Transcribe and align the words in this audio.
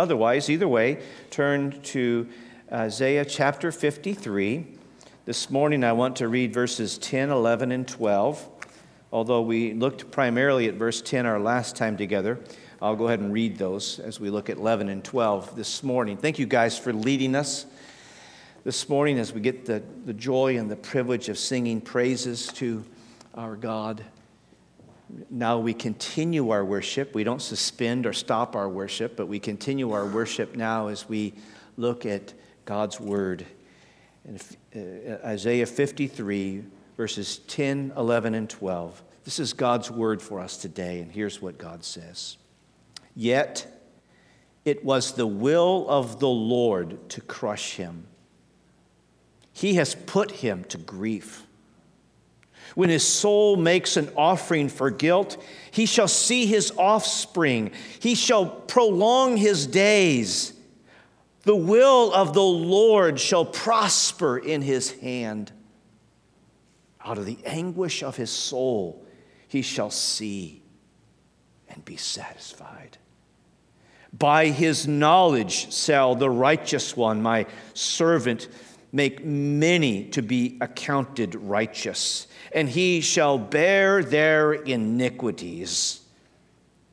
otherwise, 0.00 0.48
either 0.48 0.66
way, 0.66 0.98
turn 1.30 1.80
to 1.82 2.26
Isaiah 2.72 3.24
chapter 3.24 3.70
53. 3.70 4.66
This 5.26 5.50
morning 5.50 5.84
I 5.84 5.92
want 5.92 6.16
to 6.16 6.28
read 6.28 6.54
verses 6.54 6.96
10, 6.96 7.30
11, 7.30 7.70
and 7.70 7.86
12. 7.86 8.48
Although 9.12 9.42
we 9.42 9.74
looked 9.74 10.10
primarily 10.10 10.68
at 10.68 10.74
verse 10.74 11.02
10 11.02 11.26
our 11.26 11.38
last 11.38 11.76
time 11.76 11.98
together, 11.98 12.40
I'll 12.80 12.96
go 12.96 13.08
ahead 13.08 13.20
and 13.20 13.30
read 13.30 13.58
those 13.58 13.98
as 13.98 14.18
we 14.18 14.30
look 14.30 14.48
at 14.48 14.56
11 14.56 14.88
and 14.88 15.04
12 15.04 15.54
this 15.54 15.82
morning. 15.82 16.16
Thank 16.16 16.38
you 16.38 16.46
guys 16.46 16.78
for 16.78 16.94
leading 16.94 17.34
us 17.34 17.66
this 18.64 18.88
morning 18.88 19.18
as 19.18 19.34
we 19.34 19.42
get 19.42 19.66
the, 19.66 19.82
the 20.06 20.14
joy 20.14 20.56
and 20.56 20.70
the 20.70 20.76
privilege 20.76 21.28
of 21.28 21.38
singing 21.38 21.80
praises 21.82 22.46
to 22.54 22.82
our 23.34 23.54
God. 23.54 24.02
Now 25.28 25.58
we 25.58 25.74
continue 25.74 26.50
our 26.50 26.64
worship. 26.64 27.14
We 27.14 27.24
don't 27.24 27.42
suspend 27.42 28.06
or 28.06 28.12
stop 28.12 28.54
our 28.56 28.68
worship, 28.68 29.16
but 29.16 29.26
we 29.26 29.38
continue 29.38 29.92
our 29.92 30.06
worship 30.06 30.56
now 30.56 30.88
as 30.88 31.08
we 31.08 31.34
look 31.76 32.06
at 32.06 32.32
God's 32.64 33.00
Word. 33.00 33.46
In 34.24 34.38
uh, 34.74 35.26
Isaiah 35.26 35.66
53, 35.66 36.64
verses 36.96 37.38
10, 37.38 37.94
11, 37.96 38.34
and 38.34 38.48
12. 38.48 39.02
This 39.24 39.38
is 39.38 39.52
God's 39.52 39.90
Word 39.90 40.20
for 40.20 40.40
us 40.40 40.56
today, 40.56 41.00
and 41.00 41.10
here's 41.10 41.40
what 41.40 41.58
God 41.58 41.84
says 41.84 42.36
Yet 43.14 43.66
it 44.64 44.84
was 44.84 45.14
the 45.14 45.26
will 45.26 45.86
of 45.88 46.20
the 46.20 46.28
Lord 46.28 47.08
to 47.10 47.20
crush 47.20 47.76
him. 47.76 48.06
He 49.52 49.74
has 49.74 49.94
put 49.94 50.30
him 50.30 50.64
to 50.64 50.78
grief. 50.78 51.46
When 52.74 52.88
his 52.88 53.06
soul 53.06 53.56
makes 53.56 53.96
an 53.96 54.10
offering 54.16 54.68
for 54.68 54.90
guilt, 54.90 55.42
he 55.70 55.86
shall 55.86 56.08
see 56.08 56.46
his 56.46 56.72
offspring. 56.76 57.72
He 58.00 58.14
shall 58.14 58.46
prolong 58.46 59.36
his 59.36 59.66
days. 59.66 60.52
The 61.42 61.56
will 61.56 62.12
of 62.12 62.34
the 62.34 62.42
Lord 62.42 63.18
shall 63.18 63.44
prosper 63.44 64.38
in 64.38 64.62
his 64.62 64.92
hand. 65.00 65.52
Out 67.04 67.18
of 67.18 67.26
the 67.26 67.38
anguish 67.44 68.02
of 68.02 68.16
his 68.16 68.30
soul, 68.30 69.04
he 69.48 69.62
shall 69.62 69.90
see 69.90 70.62
and 71.68 71.84
be 71.84 71.96
satisfied. 71.96 72.98
By 74.12 74.48
his 74.48 74.86
knowledge 74.86 75.72
shall 75.72 76.14
the 76.14 76.30
righteous 76.30 76.96
one, 76.96 77.22
my 77.22 77.46
servant, 77.74 78.48
make 78.92 79.24
many 79.24 80.04
to 80.04 80.22
be 80.22 80.58
accounted 80.60 81.34
righteous, 81.34 82.26
and 82.52 82.68
he 82.68 83.00
shall 83.00 83.38
bear 83.38 84.02
their 84.02 84.52
iniquities. 84.52 86.00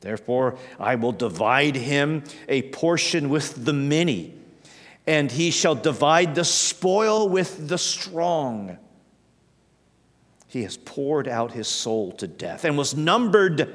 Therefore, 0.00 0.56
I 0.78 0.94
will 0.94 1.12
divide 1.12 1.74
him 1.74 2.22
a 2.48 2.62
portion 2.62 3.28
with 3.28 3.64
the 3.64 3.72
many, 3.72 4.34
and 5.06 5.30
he 5.30 5.50
shall 5.50 5.74
divide 5.74 6.34
the 6.34 6.44
spoil 6.44 7.28
with 7.28 7.68
the 7.68 7.78
strong. 7.78 8.78
He 10.46 10.62
has 10.62 10.76
poured 10.76 11.28
out 11.28 11.52
his 11.52 11.68
soul 11.68 12.12
to 12.12 12.26
death 12.26 12.64
and 12.64 12.78
was 12.78 12.96
numbered 12.96 13.74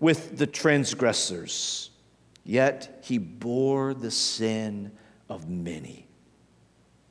with 0.00 0.38
the 0.38 0.46
transgressors. 0.46 1.90
Yet 2.44 3.02
he 3.04 3.18
bore 3.18 3.94
the 3.94 4.10
sin 4.10 4.90
of 5.28 5.48
many. 5.48 6.07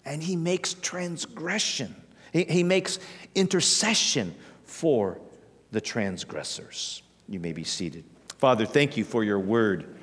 And 0.07 0.23
he 0.23 0.37
makes 0.37 0.73
transgression, 0.73 1.93
he, 2.31 2.45
he 2.45 2.63
makes 2.63 2.97
intercession 3.35 4.33
for 4.63 5.19
the 5.71 5.81
transgressors. 5.81 7.03
You 7.27 7.41
may 7.41 7.51
be 7.51 7.65
seated. 7.65 8.05
Father, 8.37 8.65
thank 8.65 8.95
you 8.95 9.03
for 9.03 9.23
your 9.23 9.39
word. 9.39 9.95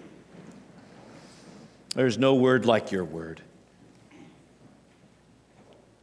There's 1.94 2.18
no 2.18 2.34
word 2.34 2.66
like 2.66 2.92
your 2.92 3.04
word. 3.04 3.40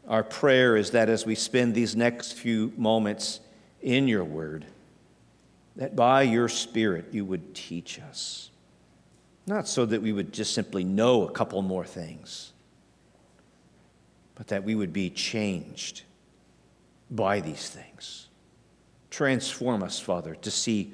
Our 0.07 0.23
prayer 0.23 0.75
is 0.75 0.91
that 0.91 1.07
as 1.07 1.25
we 1.25 1.35
spend 1.35 1.75
these 1.75 1.95
next 1.95 2.33
few 2.33 2.73
moments 2.77 3.39
in 3.81 4.07
your 4.07 4.23
word, 4.23 4.65
that 5.75 5.95
by 5.95 6.23
your 6.23 6.49
Spirit 6.49 7.05
you 7.11 7.23
would 7.25 7.53
teach 7.53 7.99
us. 7.99 8.49
Not 9.45 9.67
so 9.67 9.85
that 9.85 10.01
we 10.01 10.11
would 10.11 10.33
just 10.33 10.53
simply 10.53 10.83
know 10.83 11.27
a 11.27 11.31
couple 11.31 11.61
more 11.61 11.85
things, 11.85 12.51
but 14.35 14.47
that 14.47 14.63
we 14.63 14.75
would 14.75 14.93
be 14.93 15.09
changed 15.09 16.03
by 17.09 17.39
these 17.39 17.69
things. 17.69 18.27
Transform 19.09 19.83
us, 19.83 19.99
Father, 19.99 20.35
to 20.35 20.49
see 20.49 20.93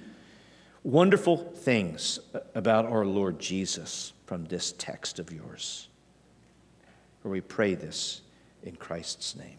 wonderful 0.83 1.37
things 1.37 2.19
about 2.55 2.85
our 2.85 3.05
Lord 3.05 3.39
Jesus 3.39 4.13
from 4.25 4.45
this 4.45 4.73
text 4.77 5.19
of 5.19 5.31
yours. 5.31 5.87
For 7.21 7.29
we 7.29 7.41
pray 7.41 7.75
this 7.75 8.21
in 8.63 8.75
Christ's 8.75 9.35
name. 9.35 9.57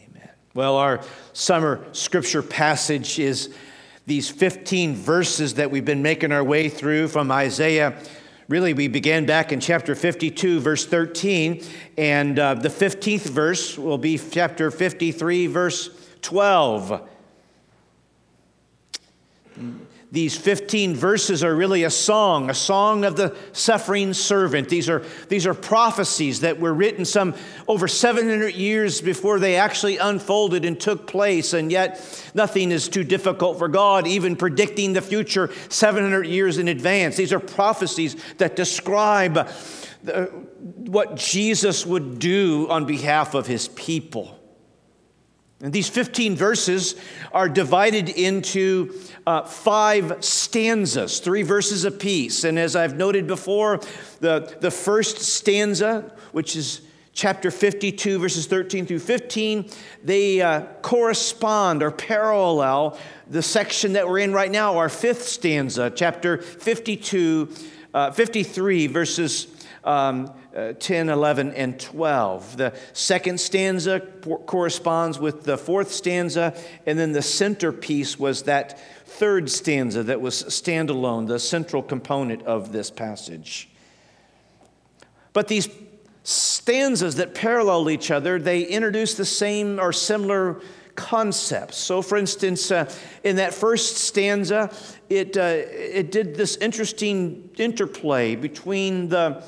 Amen. 0.00 0.30
Well, 0.54 0.76
our 0.76 1.00
summer 1.32 1.84
scripture 1.92 2.42
passage 2.42 3.18
is 3.18 3.54
these 4.06 4.30
15 4.30 4.94
verses 4.94 5.54
that 5.54 5.70
we've 5.70 5.84
been 5.84 6.02
making 6.02 6.32
our 6.32 6.44
way 6.44 6.68
through 6.68 7.08
from 7.08 7.30
Isaiah. 7.30 8.00
Really, 8.48 8.74
we 8.74 8.86
began 8.86 9.26
back 9.26 9.50
in 9.50 9.58
chapter 9.58 9.96
52, 9.96 10.60
verse 10.60 10.86
13, 10.86 11.64
and 11.98 12.38
uh, 12.38 12.54
the 12.54 12.68
15th 12.68 13.28
verse 13.28 13.76
will 13.76 13.98
be 13.98 14.16
chapter 14.18 14.70
53, 14.70 15.48
verse 15.48 15.90
12. 16.22 17.08
These 20.12 20.36
15 20.36 20.94
verses 20.94 21.42
are 21.42 21.54
really 21.54 21.82
a 21.82 21.90
song, 21.90 22.48
a 22.48 22.54
song 22.54 23.04
of 23.04 23.16
the 23.16 23.36
suffering 23.52 24.14
servant. 24.14 24.68
These 24.68 24.88
are, 24.88 25.04
these 25.28 25.48
are 25.48 25.54
prophecies 25.54 26.40
that 26.40 26.60
were 26.60 26.72
written 26.72 27.04
some 27.04 27.34
over 27.66 27.88
700 27.88 28.54
years 28.54 29.00
before 29.00 29.40
they 29.40 29.56
actually 29.56 29.96
unfolded 29.96 30.64
and 30.64 30.78
took 30.78 31.08
place, 31.08 31.54
and 31.54 31.72
yet 31.72 32.30
nothing 32.34 32.70
is 32.70 32.88
too 32.88 33.02
difficult 33.02 33.58
for 33.58 33.66
God, 33.66 34.06
even 34.06 34.36
predicting 34.36 34.92
the 34.92 35.02
future 35.02 35.50
700 35.70 36.24
years 36.24 36.58
in 36.58 36.68
advance. 36.68 37.16
These 37.16 37.32
are 37.32 37.40
prophecies 37.40 38.16
that 38.38 38.54
describe 38.54 39.50
the, 40.04 40.26
what 40.62 41.16
Jesus 41.16 41.84
would 41.84 42.20
do 42.20 42.68
on 42.70 42.84
behalf 42.84 43.34
of 43.34 43.48
his 43.48 43.66
people. 43.68 44.35
And 45.62 45.72
these 45.72 45.88
15 45.88 46.36
verses 46.36 46.96
are 47.32 47.48
divided 47.48 48.10
into 48.10 48.94
uh, 49.26 49.42
five 49.42 50.22
stanzas, 50.22 51.18
three 51.20 51.42
verses 51.42 51.84
apiece. 51.84 52.44
And 52.44 52.58
as 52.58 52.76
I've 52.76 52.96
noted 52.96 53.26
before, 53.26 53.80
the, 54.20 54.54
the 54.60 54.70
first 54.70 55.18
stanza, 55.18 56.12
which 56.32 56.56
is 56.56 56.82
chapter 57.14 57.50
52, 57.50 58.18
verses 58.18 58.46
13 58.46 58.84
through 58.84 58.98
15, 58.98 59.70
they 60.04 60.42
uh, 60.42 60.60
correspond 60.82 61.82
or 61.82 61.90
parallel 61.90 62.98
the 63.28 63.42
section 63.42 63.94
that 63.94 64.06
we're 64.06 64.18
in 64.18 64.34
right 64.34 64.50
now, 64.50 64.76
our 64.76 64.90
fifth 64.90 65.22
stanza, 65.22 65.90
chapter 65.90 66.36
52, 66.36 67.48
uh, 67.94 68.10
53, 68.10 68.88
verses 68.88 69.46
um, 69.86 70.34
uh, 70.54 70.72
10, 70.72 71.08
11, 71.08 71.52
and 71.52 71.78
12. 71.78 72.56
The 72.56 72.76
second 72.92 73.40
stanza 73.40 74.00
corresponds 74.00 75.18
with 75.18 75.44
the 75.44 75.56
fourth 75.56 75.92
stanza, 75.92 76.54
and 76.84 76.98
then 76.98 77.12
the 77.12 77.22
centerpiece 77.22 78.18
was 78.18 78.42
that 78.42 78.78
third 79.06 79.48
stanza 79.48 80.02
that 80.02 80.20
was 80.20 80.42
standalone, 80.44 81.28
the 81.28 81.38
central 81.38 81.82
component 81.82 82.42
of 82.42 82.72
this 82.72 82.90
passage. 82.90 83.68
But 85.32 85.48
these 85.48 85.68
stanzas 86.24 87.14
that 87.16 87.34
parallel 87.34 87.88
each 87.88 88.10
other, 88.10 88.40
they 88.40 88.62
introduce 88.62 89.14
the 89.14 89.24
same 89.24 89.78
or 89.78 89.92
similar 89.92 90.60
concepts. 90.96 91.76
So, 91.76 92.02
for 92.02 92.18
instance, 92.18 92.70
uh, 92.70 92.90
in 93.22 93.36
that 93.36 93.54
first 93.54 93.98
stanza, 93.98 94.74
it, 95.08 95.36
uh, 95.36 95.42
it 95.42 96.10
did 96.10 96.34
this 96.34 96.56
interesting 96.56 97.50
interplay 97.58 98.34
between 98.34 99.08
the 99.08 99.44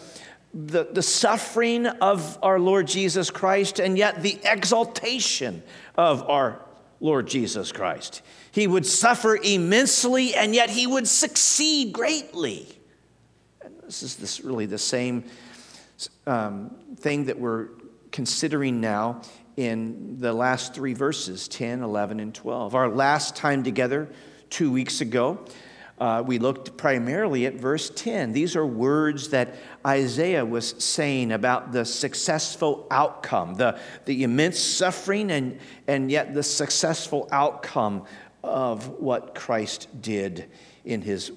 the, 0.54 0.88
the 0.90 1.02
suffering 1.02 1.86
of 1.86 2.38
our 2.42 2.58
Lord 2.58 2.86
Jesus 2.86 3.30
Christ 3.30 3.78
and 3.78 3.98
yet 3.98 4.22
the 4.22 4.38
exaltation 4.44 5.62
of 5.94 6.28
our 6.28 6.60
Lord 7.00 7.28
Jesus 7.28 7.70
Christ. 7.70 8.22
He 8.50 8.66
would 8.66 8.86
suffer 8.86 9.36
immensely 9.36 10.34
and 10.34 10.54
yet 10.54 10.70
he 10.70 10.86
would 10.86 11.06
succeed 11.06 11.92
greatly. 11.92 12.66
And 13.62 13.74
this 13.82 14.02
is 14.02 14.16
this 14.16 14.40
really 14.40 14.66
the 14.66 14.78
same 14.78 15.24
um, 16.26 16.74
thing 16.96 17.26
that 17.26 17.38
we're 17.38 17.68
considering 18.10 18.80
now 18.80 19.22
in 19.56 20.18
the 20.18 20.32
last 20.32 20.74
three 20.74 20.94
verses 20.94 21.48
10, 21.48 21.82
11, 21.82 22.20
and 22.20 22.34
12. 22.34 22.74
Our 22.74 22.88
last 22.88 23.36
time 23.36 23.64
together 23.64 24.08
two 24.50 24.70
weeks 24.70 25.00
ago, 25.00 25.44
uh, 26.00 26.22
we 26.24 26.38
looked 26.38 26.76
primarily 26.76 27.46
at 27.46 27.54
verse 27.54 27.90
10. 27.90 28.32
These 28.32 28.54
are 28.54 28.66
words 28.66 29.30
that 29.30 29.54
Isaiah 29.86 30.44
was 30.44 30.74
saying 30.78 31.32
about 31.32 31.72
the 31.72 31.84
successful 31.84 32.86
outcome, 32.90 33.54
the, 33.54 33.78
the 34.04 34.22
immense 34.22 34.58
suffering, 34.60 35.30
and, 35.30 35.58
and 35.86 36.10
yet 36.10 36.34
the 36.34 36.42
successful 36.42 37.28
outcome 37.32 38.04
of 38.44 38.88
what 39.00 39.34
Christ 39.34 39.88
did 40.00 40.48
in 40.84 41.02
his 41.02 41.32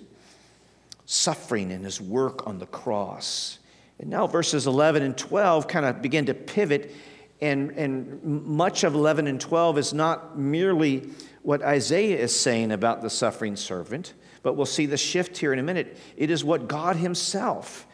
suffering 1.05 1.71
and 1.71 1.83
his 1.83 1.99
work 1.99 2.47
on 2.47 2.59
the 2.59 2.67
cross. 2.67 3.59
And 3.99 4.09
now 4.09 4.27
verses 4.27 4.67
11 4.67 5.03
and 5.03 5.17
12 5.17 5.67
kind 5.67 5.85
of 5.85 6.01
begin 6.01 6.27
to 6.27 6.33
pivot, 6.33 6.93
and, 7.41 7.71
and 7.71 8.23
much 8.23 8.83
of 8.83 8.93
11 8.93 9.27
and 9.27 9.41
12 9.41 9.77
is 9.77 9.93
not 9.93 10.37
merely 10.37 11.09
what 11.41 11.63
Isaiah 11.63 12.17
is 12.17 12.37
saying 12.37 12.71
about 12.71 13.01
the 13.01 13.09
suffering 13.09 13.55
servant, 13.55 14.13
but 14.43 14.53
we'll 14.53 14.65
see 14.65 14.85
the 14.85 14.97
shift 14.97 15.37
here 15.37 15.53
in 15.53 15.59
a 15.59 15.63
minute. 15.63 15.97
It 16.17 16.31
is 16.31 16.43
what 16.43 16.67
God 16.67 16.95
Himself 16.95 17.87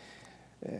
uh, 0.65 0.71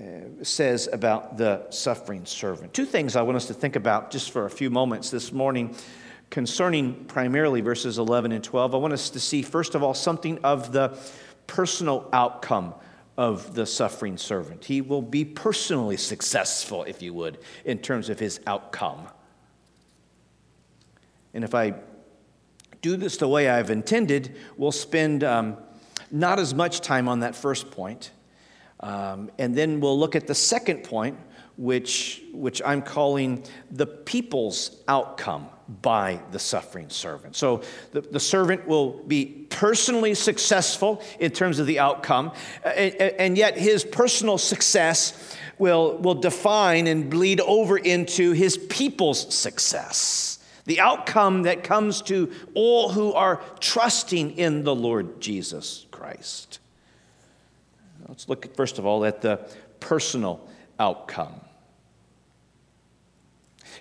says 0.44 0.90
about 0.92 1.38
the 1.38 1.66
suffering 1.69 2.25
servant. 2.25 2.74
Two 2.74 2.86
things 2.86 3.16
I 3.16 3.22
want 3.22 3.36
us 3.36 3.48
to 3.48 3.54
think 3.54 3.75
about 3.75 4.12
just 4.12 4.31
for 4.31 4.46
a 4.46 4.50
few 4.50 4.69
moments 4.69 5.10
this 5.10 5.31
morning 5.31 5.75
concerning 6.30 7.06
primarily 7.06 7.62
verses 7.62 7.98
11 7.98 8.31
and 8.31 8.44
12. 8.44 8.74
I 8.74 8.78
want 8.78 8.94
us 8.94 9.10
to 9.12 9.19
see, 9.19 9.42
first 9.42 9.75
of 9.75 9.84
all, 9.84 9.94
something 9.94 10.40
of 10.44 10.72
the 10.72 10.98
personal 11.46 12.10
outcome 12.12 12.74
of 13.18 13.56
the 13.56 13.66
suffering 13.66 14.18
servant. 14.18 14.66
He 14.66 14.81
will 14.81 15.02
be 15.02 15.25
personally 15.25 15.98
successful, 15.98 16.84
if 16.84 17.02
you 17.02 17.14
would, 17.14 17.40
in 17.66 17.80
terms 17.80 18.10
of 18.10 18.19
his 18.19 18.40
outcome. 18.46 19.08
And 21.34 21.44
if 21.44 21.56
I 21.56 21.75
do 22.81 22.97
this 22.97 23.18
the 23.18 23.27
way 23.27 23.50
I've 23.50 23.69
intended, 23.69 24.35
we'll 24.57 24.71
spend 24.71 25.24
um, 25.24 25.57
not 26.12 26.39
as 26.39 26.53
much 26.53 26.81
time 26.81 27.07
on 27.07 27.21
that 27.21 27.35
first 27.35 27.71
point. 27.71 28.12
Um, 28.79 29.31
and 29.39 29.56
then 29.56 29.79
we'll 29.79 29.97
look 29.97 30.15
at 30.15 30.27
the 30.27 30.35
second 30.35 30.83
point, 30.83 31.18
which, 31.57 32.24
which 32.33 32.62
I'm 32.63 32.81
calling 32.81 33.44
the 33.71 33.88
people's 33.88 34.83
outcome 34.88 35.47
by 35.81 36.21
the 36.31 36.39
suffering 36.39 36.89
servant. 36.89 37.35
So 37.35 37.63
the, 37.91 38.01
the 38.01 38.19
servant 38.19 38.68
will 38.68 39.03
be 39.03 39.47
personally 39.50 40.13
successful 40.13 41.01
in 41.19 41.31
terms 41.31 41.59
of 41.59 41.65
the 41.65 41.80
outcome, 41.80 42.31
and, 42.63 42.94
and 42.94 43.38
yet 43.38 43.57
his 43.57 43.83
personal 43.83 44.38
success 44.38 45.35
will, 45.57 45.97
will 45.97 46.15
define 46.15 46.88
and 46.88 47.09
bleed 47.09 47.41
over 47.41 47.77
into 47.77 48.31
his 48.31 48.57
people's 48.57 49.33
success. 49.33 50.37
The 50.68 50.80
outcome 50.81 51.44
that 51.44 51.64
comes 51.64 52.02
to 52.04 52.31
all 52.54 52.90
who 52.90 53.14
are 53.14 53.42
trusting 53.60 54.38
in 54.38 54.64
the 54.64 54.75
Lord 54.75 55.19
Jesus 55.19 55.86
Christ. 55.92 56.60
Let's 58.08 58.30
look, 58.30 58.56
first 58.56 58.78
of 58.78 58.86
all, 58.86 59.04
at 59.06 59.22
the 59.22 59.50
personal 59.80 60.48
outcome. 60.80 61.42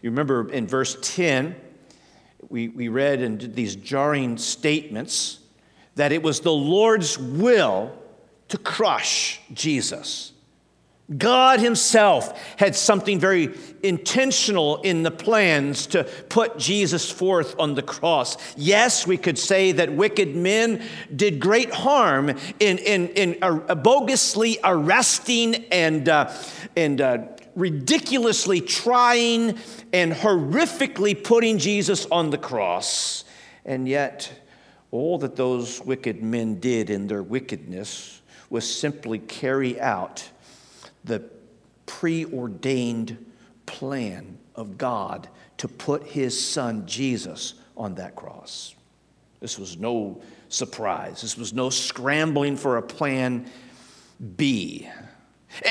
You 0.01 0.11
remember 0.11 0.51
in 0.51 0.67
verse 0.67 0.97
10, 1.03 1.57
we, 2.49 2.69
we 2.69 2.89
read 2.89 3.21
in 3.21 3.53
these 3.55 3.77
jarring 3.77 4.39
statements 4.39 5.41
that 5.97 6.13
it 6.13 6.23
was 6.23 6.41
the 6.41 6.53
Lord's 6.53 7.19
will 7.19 7.97
to 8.49 8.59
crush 8.59 9.41
Jesus. 9.53 10.33
God 11.15 11.61
Himself 11.61 12.57
had 12.57 12.75
something 12.75 13.21
very 13.21 13.55
intentional 13.85 14.81
in 14.83 15.05
the 15.05 15.13
plans 15.13 15.87
to 15.89 16.03
put 16.29 16.59
Jesus 16.59 17.09
forth 17.09 17.55
on 17.61 17.75
the 17.75 17.83
cross. 17.83 18.37
Yes, 18.57 19.07
we 19.07 19.17
could 19.17 19.39
say 19.39 19.71
that 19.73 19.93
wicked 19.93 20.35
men 20.35 20.83
did 21.15 21.39
great 21.39 21.73
harm 21.73 22.31
in, 22.31 22.79
in, 22.79 23.09
in 23.11 23.39
uh, 23.41 23.77
bogusly 23.77 24.57
arresting 24.65 25.67
and, 25.71 26.09
uh, 26.09 26.33
and 26.77 27.01
uh, 27.01 27.19
ridiculously 27.55 28.61
trying 28.61 29.59
and 29.93 30.13
horrifically 30.13 31.23
putting 31.23 31.59
Jesus 31.59 32.07
on 32.07 32.31
the 32.31 32.39
cross. 32.39 33.25
And 33.65 33.89
yet, 33.89 34.33
all 34.91 35.19
that 35.19 35.37
those 35.37 35.81
wicked 35.81 36.21
men 36.21 36.59
did 36.59 36.91
in 36.91 37.07
their 37.07 37.23
wickedness 37.23 38.23
was 38.51 38.69
simply 38.69 39.21
carry 39.21 39.81
out 39.81 40.29
the 41.07 41.23
preordained 41.87 43.25
plan 43.65 44.39
of 44.55 44.77
God 44.77 45.29
to 45.59 45.69
put 45.69 46.05
his 46.05 46.39
son 46.39 46.87
Jesus 46.87 47.55
on 47.77 47.95
that 47.97 48.15
cross. 48.15 48.75
This 49.41 49.59
was 49.59 49.79
no 49.79 50.21
surprise. 50.49 51.23
This 51.23 51.37
was 51.37 51.53
no 51.53 51.71
scrambling 51.71 52.57
for 52.57 52.77
a 52.77 52.83
plan 52.83 53.47
B. 54.37 54.89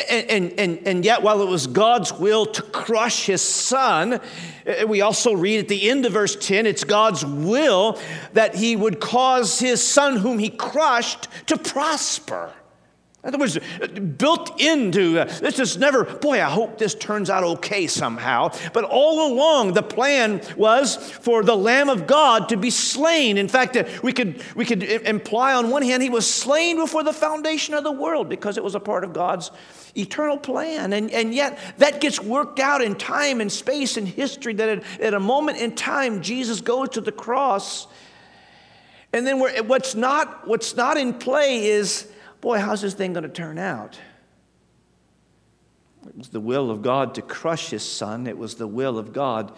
And, 0.10 0.30
and, 0.30 0.60
and, 0.60 0.88
and 0.88 1.06
yet, 1.06 1.22
while 1.22 1.42
it 1.42 1.48
was 1.48 1.68
God's 1.68 2.12
will 2.12 2.46
to 2.48 2.62
crush 2.64 3.26
his 3.26 3.42
son, 3.42 4.20
eh, 4.66 4.84
we 4.84 5.02
also 5.02 5.34
read 5.34 5.60
at 5.60 5.68
the 5.68 5.90
end 5.90 6.06
of 6.06 6.14
verse 6.14 6.36
10 6.36 6.66
it's 6.66 6.84
God's 6.84 7.24
will 7.24 8.00
that 8.34 8.56
he 8.56 8.76
would 8.76 9.00
cause 9.00 9.60
his 9.60 9.86
son, 9.86 10.18
whom 10.18 10.40
he 10.40 10.50
crushed, 10.50 11.28
to 11.48 11.58
prosper. 11.58 12.52
In 13.25 13.30
other 13.30 13.39
words, 13.39 13.57
built 14.19 14.62
into 14.62 15.18
uh, 15.18 15.25
this 15.25 15.57
is 15.57 15.77
never, 15.77 16.04
boy, 16.04 16.44
I 16.44 16.48
hope 16.48 16.77
this 16.77 16.94
turns 16.94 17.31
out 17.31 17.44
okay 17.44 17.88
somehow. 17.88 18.51
But 18.72 18.83
all 18.83 19.33
along, 19.33 19.74
the 19.74 19.81
plan 19.81 20.44
was 20.56 20.95
for 20.95 21.42
the 21.44 21.57
Lamb 21.57 21.89
of 21.89 22.06
God 22.06 22.50
to 22.50 22.57
be 22.57 22.69
slain. 22.69 23.39
In 23.39 23.48
fact, 23.48 23.75
uh, 23.77 23.86
we 24.04 24.13
could, 24.13 24.44
we 24.56 24.63
could 24.63 24.83
imply 24.83 25.56
on 25.56 25.72
one 25.72 25.81
hand, 25.81 26.04
he 26.04 26.10
was 26.10 26.31
slain 26.31 26.77
before 26.77 27.01
the 27.01 27.13
foundation 27.13 27.74
of 27.74 27.83
the 27.83 27.92
world 27.92 28.30
because 28.30 28.60
it 28.60 28.63
was 28.63 28.75
a 28.75 28.80
part 28.80 29.04
of 29.04 29.12
God's 29.12 29.50
eternal 29.98 30.38
plan. 30.38 30.94
And, 30.94 31.10
and 31.10 31.33
yet, 31.33 31.57
that 31.80 32.01
gets 32.01 32.21
worked 32.21 32.60
out 32.60 32.83
in 32.83 32.94
time 32.94 33.42
and 33.42 33.51
space 33.51 33.98
and 33.98 34.07
history 34.07 34.54
that 34.54 34.69
at, 34.69 35.01
at 35.01 35.13
a 35.16 35.19
moment 35.19 35.57
in 35.57 35.74
time, 35.74 36.21
Jesus 36.21 36.62
goes 36.62 36.89
to 36.89 37.01
the 37.01 37.12
cross. 37.12 37.88
And 39.12 39.25
then 39.25 39.39
what's 39.39 39.95
not, 39.95 40.48
what's 40.48 40.75
not 40.75 40.98
in 40.98 41.16
play 41.16 41.66
is 41.66 42.12
boy, 42.45 42.59
how's 42.59 42.81
this 42.81 42.94
thing 42.94 43.12
going 43.12 43.24
to 43.24 43.27
turn 43.27 43.57
out? 43.57 43.97
It 46.07 46.15
was 46.15 46.30
the 46.30 46.39
will 46.39 46.69
of 46.69 46.83
God 46.83 47.15
to 47.15 47.24
crush 47.24 47.71
his 47.71 47.81
son, 47.81 48.27
it 48.27 48.38
was 48.38 48.53
the 48.53 48.68
will 48.68 49.00
of 49.00 49.13
God 49.13 49.51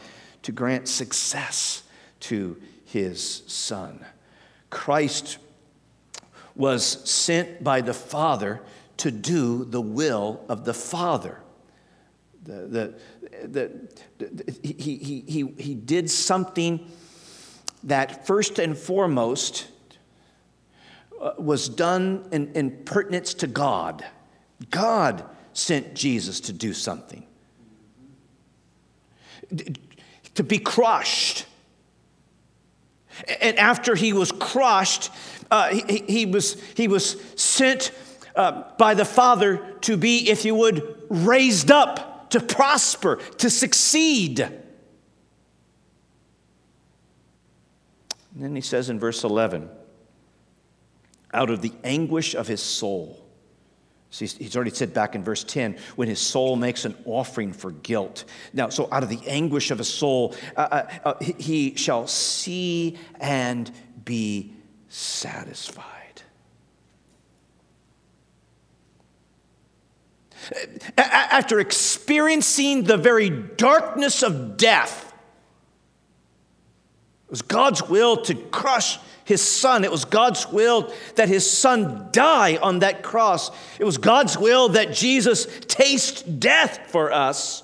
to 0.44 0.54
grant 0.54 0.88
success 0.88 1.84
to 2.22 2.56
his 2.86 3.44
son. 3.46 4.06
Christ 4.70 5.38
was 6.56 6.86
sent 6.86 7.62
by 7.62 7.82
the 7.82 7.94
Father 7.94 8.62
to 8.96 9.12
do 9.12 9.66
the 9.66 9.82
will 9.82 10.40
of 10.48 10.64
the 10.64 10.74
Father. 10.74 11.42
The, 12.44 12.54
the, 12.54 12.94
the, 13.46 13.72
the, 14.18 14.56
he, 14.64 14.72
he, 14.72 15.24
he, 15.28 15.46
he 15.62 15.76
did 15.76 16.10
something 16.10 16.90
that, 17.84 18.26
first 18.26 18.60
and 18.60 18.78
foremost, 18.78 19.68
was 21.38 21.70
done 21.70 22.28
in, 22.32 22.54
in 22.54 22.72
pertinence 22.86 23.34
to 23.36 23.48
God. 23.48 24.06
God 24.70 25.26
sent 25.54 25.96
Jesus 25.96 26.40
to 26.42 26.54
do 26.54 26.74
something, 26.74 27.26
to 30.36 30.44
be 30.44 30.60
crushed. 30.60 31.46
And 33.42 33.58
after 33.58 33.96
he 33.96 34.14
was 34.14 34.32
crushed, 34.32 35.10
uh, 35.50 35.70
he, 35.70 36.04
he, 36.08 36.26
was, 36.28 36.62
he 36.76 36.88
was 36.88 37.20
sent 37.36 37.92
uh, 38.36 38.64
by 38.78 38.94
the 38.94 39.06
Father 39.06 39.58
to 39.82 39.98
be, 39.98 40.30
if 40.30 40.46
you 40.46 40.54
would, 40.54 40.96
raised 41.10 41.72
up, 41.72 42.30
to 42.30 42.40
prosper, 42.40 43.16
to 43.38 43.50
succeed. 43.50 44.40
And 44.42 44.62
then 48.36 48.54
he 48.56 48.62
says 48.62 48.92
in 48.92 49.00
verse 49.00 49.24
11, 49.24 49.70
out 51.34 51.50
of 51.50 51.62
the 51.62 51.74
anguish 51.84 52.36
of 52.36 52.48
his 52.48 52.62
soul. 52.62 53.24
So 54.10 54.26
he's 54.26 54.56
already 54.56 54.72
said 54.72 54.94
back 54.94 55.16
in 55.16 55.24
verse 55.24 55.44
10 55.44 55.78
when 55.96 56.08
his 56.08 56.20
soul 56.20 56.56
makes 56.56 56.86
an 56.86 56.96
offering 57.06 57.52
for 57.52 57.72
guilt. 57.72 58.24
Now, 58.54 58.70
so 58.70 58.88
out 58.92 59.04
of 59.04 59.10
the 59.10 59.20
anguish 59.28 59.70
of 59.70 59.78
his 59.78 59.90
soul, 59.90 60.34
uh, 60.56 60.62
uh, 60.62 61.00
uh 61.04 61.14
he 61.20 61.76
shall 61.76 62.08
see 62.08 62.98
and 63.20 63.70
be 64.06 64.54
satisfied. 64.88 65.94
After 70.98 71.60
experiencing 71.60 72.84
the 72.84 72.96
very 72.96 73.30
darkness 73.30 74.24
of 74.24 74.56
death, 74.56 75.07
it 77.28 77.32
was 77.32 77.42
God's 77.42 77.84
will 77.84 78.16
to 78.24 78.36
crush 78.36 79.00
his 79.26 79.42
son. 79.42 79.84
It 79.84 79.92
was 79.92 80.06
God's 80.06 80.48
will 80.48 80.94
that 81.16 81.28
his 81.28 81.50
son 81.50 82.08
die 82.14 82.56
on 82.56 82.80
that 82.80 83.04
cross. 83.04 83.52
It 83.78 83.84
was 83.84 83.98
God's 83.98 84.38
will 84.38 84.70
that 84.70 84.94
Jesus 84.94 85.46
taste 85.68 86.40
death 86.40 86.90
for 86.90 87.12
us. 87.12 87.64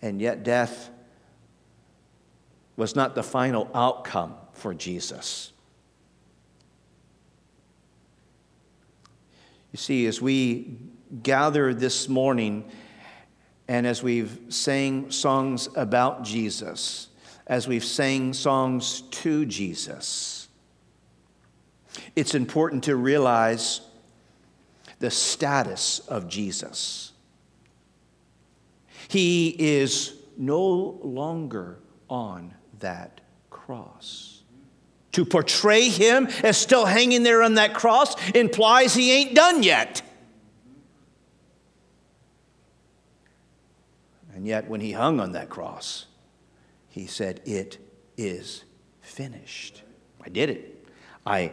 And 0.00 0.20
yet, 0.20 0.44
death 0.44 0.90
was 2.76 2.94
not 2.94 3.16
the 3.16 3.24
final 3.24 3.68
outcome 3.74 4.36
for 4.52 4.72
Jesus. 4.72 5.52
You 9.72 9.76
see, 9.76 10.06
as 10.06 10.22
we 10.22 10.76
gather 11.24 11.74
this 11.74 12.08
morning 12.08 12.70
and 13.70 13.86
as 13.86 14.02
we've 14.02 14.36
sang 14.48 15.12
songs 15.12 15.68
about 15.76 16.24
Jesus, 16.24 17.06
as 17.46 17.68
we've 17.68 17.84
sang 17.84 18.32
songs 18.32 19.02
to 19.12 19.46
Jesus. 19.46 20.48
It's 22.16 22.34
important 22.34 22.82
to 22.84 22.96
realize 22.96 23.80
the 24.98 25.08
status 25.08 26.00
of 26.08 26.26
Jesus. 26.26 27.12
He 29.06 29.54
is 29.56 30.16
no 30.36 30.98
longer 31.04 31.78
on 32.08 32.52
that 32.80 33.20
cross. 33.50 34.42
To 35.12 35.24
portray 35.24 35.88
him 35.90 36.26
as 36.42 36.56
still 36.56 36.86
hanging 36.86 37.22
there 37.22 37.44
on 37.44 37.54
that 37.54 37.74
cross 37.74 38.16
implies 38.32 38.94
he 38.94 39.12
ain't 39.12 39.36
done 39.36 39.62
yet. 39.62 40.02
And 44.40 44.48
yet, 44.48 44.70
when 44.70 44.80
he 44.80 44.92
hung 44.92 45.20
on 45.20 45.32
that 45.32 45.50
cross, 45.50 46.06
he 46.88 47.06
said, 47.06 47.42
It 47.44 47.76
is 48.16 48.64
finished. 49.02 49.82
I 50.24 50.30
did 50.30 50.48
it. 50.48 50.88
I 51.26 51.52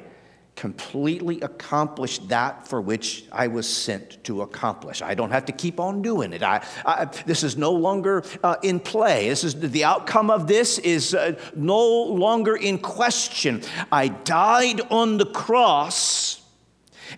completely 0.56 1.42
accomplished 1.42 2.30
that 2.30 2.66
for 2.66 2.80
which 2.80 3.26
I 3.30 3.48
was 3.48 3.68
sent 3.68 4.24
to 4.24 4.42
accomplish. 4.42 5.02
I 5.02 5.16
don't 5.16 5.32
have 5.32 5.44
to 5.48 5.52
keep 5.52 5.82
on 5.82 6.02
doing 6.02 6.32
it. 6.32 6.42
I, 6.42 6.66
I 6.86 7.04
this 7.26 7.44
is 7.44 7.58
no 7.58 7.74
longer 7.74 8.24
uh, 8.42 8.56
in 8.64 8.80
play. 8.80 9.28
This 9.28 9.44
is 9.44 9.60
the 9.60 9.84
outcome 9.84 10.30
of 10.30 10.48
this 10.48 10.80
is 10.80 11.14
uh, 11.14 11.34
no 11.58 11.86
longer 12.04 12.56
in 12.56 12.78
question. 12.78 13.64
I 13.92 14.08
died 14.08 14.80
on 14.90 15.18
the 15.18 15.26
cross 15.26 16.42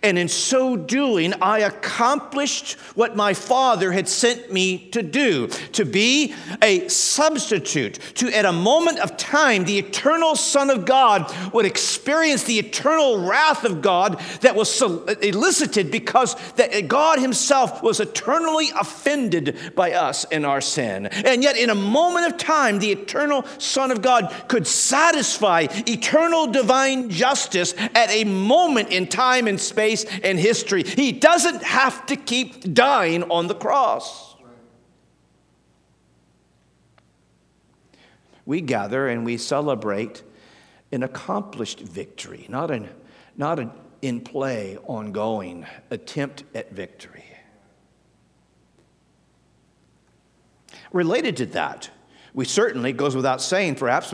and 0.03 0.17
in 0.17 0.27
so 0.27 0.75
doing, 0.75 1.34
I 1.41 1.60
accomplished 1.60 2.74
what 2.96 3.15
my 3.15 3.34
Father 3.34 3.91
had 3.91 4.08
sent 4.08 4.51
me 4.51 4.89
to 4.89 5.01
do 5.01 5.48
to 5.48 5.86
be 5.86 6.34
a 6.62 6.88
substitute, 6.88 8.00
to 8.15 8.29
at 8.36 8.46
a 8.46 8.51
moment 8.51 9.00
of 9.00 9.17
time, 9.17 9.65
the 9.65 9.79
eternal 9.79 10.36
Son 10.36 10.69
of 10.69 10.86
God 10.86 11.34
would 11.53 11.65
experience 11.65 12.43
the 12.43 12.60
eternal 12.60 13.25
wrath 13.25 13.63
of 13.63 13.81
God 13.81 14.19
that 14.41 14.55
was 14.55 14.81
uh, 14.81 15.15
elicited 15.22 15.91
because 15.91 16.36
that 16.53 16.74
uh, 16.74 16.81
God 16.81 17.19
Himself 17.19 17.81
was 17.81 18.00
eternally 18.00 18.69
offended 18.79 19.58
by 19.75 19.93
us 19.93 20.24
in 20.25 20.46
our 20.46 20.62
sin. 20.62 21.08
And 21.08 21.43
yet, 21.43 21.58
in 21.58 21.69
a 21.69 21.75
moment 21.75 22.27
of 22.27 22.38
time, 22.38 22.79
the 22.79 22.91
eternal 22.91 23.46
Son 23.58 23.91
of 23.91 24.01
God 24.01 24.34
could 24.48 24.67
satisfy 24.67 25.67
eternal 25.88 26.48
divine 26.48 27.10
justice 27.10 27.74
at 27.77 28.10
a 28.10 28.24
moment 28.24 28.89
in 28.89 29.08
time 29.08 29.48
and 29.48 29.60
space 29.60 29.78
space 29.79 30.03
and 30.24 30.38
history. 30.38 30.83
He 30.83 31.13
doesn't 31.13 31.63
have 31.63 32.05
to 32.07 32.17
keep 32.17 32.74
dying 32.74 33.24
on 33.31 33.48
the 33.48 33.55
cross. 33.55 34.36
We 38.45 38.59
gather 38.59 39.07
and 39.07 39.24
we 39.24 39.38
celebrate 39.38 40.24
an 40.91 41.03
accomplished 41.03 41.79
victory, 41.79 42.45
not 42.50 42.71
an, 42.71 42.89
not 43.38 43.57
an 43.59 43.71
in 44.01 44.19
play, 44.19 44.77
ongoing 44.83 45.65
attempt 45.91 46.43
at 46.53 46.74
victory. 46.74 47.24
Related 50.91 51.38
to 51.38 51.45
that, 51.45 51.89
we 52.33 52.43
certainly, 52.43 52.91
goes 52.91 53.15
without 53.15 53.41
saying, 53.41 53.75
perhaps 53.75 54.13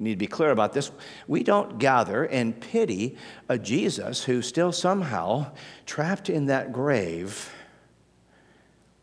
we 0.00 0.04
need 0.04 0.14
to 0.14 0.16
be 0.16 0.26
clear 0.26 0.50
about 0.50 0.72
this. 0.72 0.90
We 1.28 1.42
don't 1.42 1.78
gather 1.78 2.24
and 2.24 2.58
pity 2.58 3.18
a 3.50 3.58
Jesus 3.58 4.24
who's 4.24 4.46
still 4.46 4.72
somehow 4.72 5.52
trapped 5.84 6.30
in 6.30 6.46
that 6.46 6.72
grave, 6.72 7.52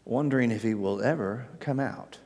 wondering 0.03 0.49
if 0.49 0.63
he 0.63 0.73
will 0.73 1.03
ever 1.03 1.47
come 1.59 1.79
out. 1.79 2.17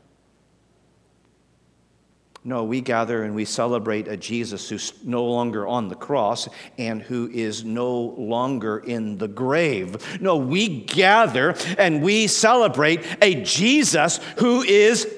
No, 2.46 2.64
we 2.64 2.80
gather 2.80 3.24
and 3.24 3.36
we 3.36 3.44
celebrate 3.44 4.08
a 4.08 4.16
Jesus 4.16 4.70
who's 4.70 4.94
no 5.04 5.26
longer 5.26 5.68
on 5.68 5.90
the 5.90 5.96
cross 5.96 6.48
and 6.78 7.02
who 7.02 7.30
is 7.30 7.66
no 7.66 8.16
longer 8.18 8.80
in 8.80 9.18
the 9.18 9.28
grave. 9.28 10.22
No, 10.22 10.38
we 10.38 10.84
gather 10.86 11.56
and 11.78 12.02
we 12.02 12.28
celebrate 12.28 13.06
a 13.22 13.44
Jesus 13.44 14.22
who 14.38 14.62
is 14.64 15.14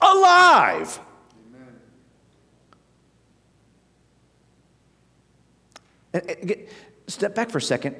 alive. 0.00 0.98
Step 7.06 7.34
back 7.34 7.50
for 7.50 7.58
a 7.58 7.62
second. 7.62 7.96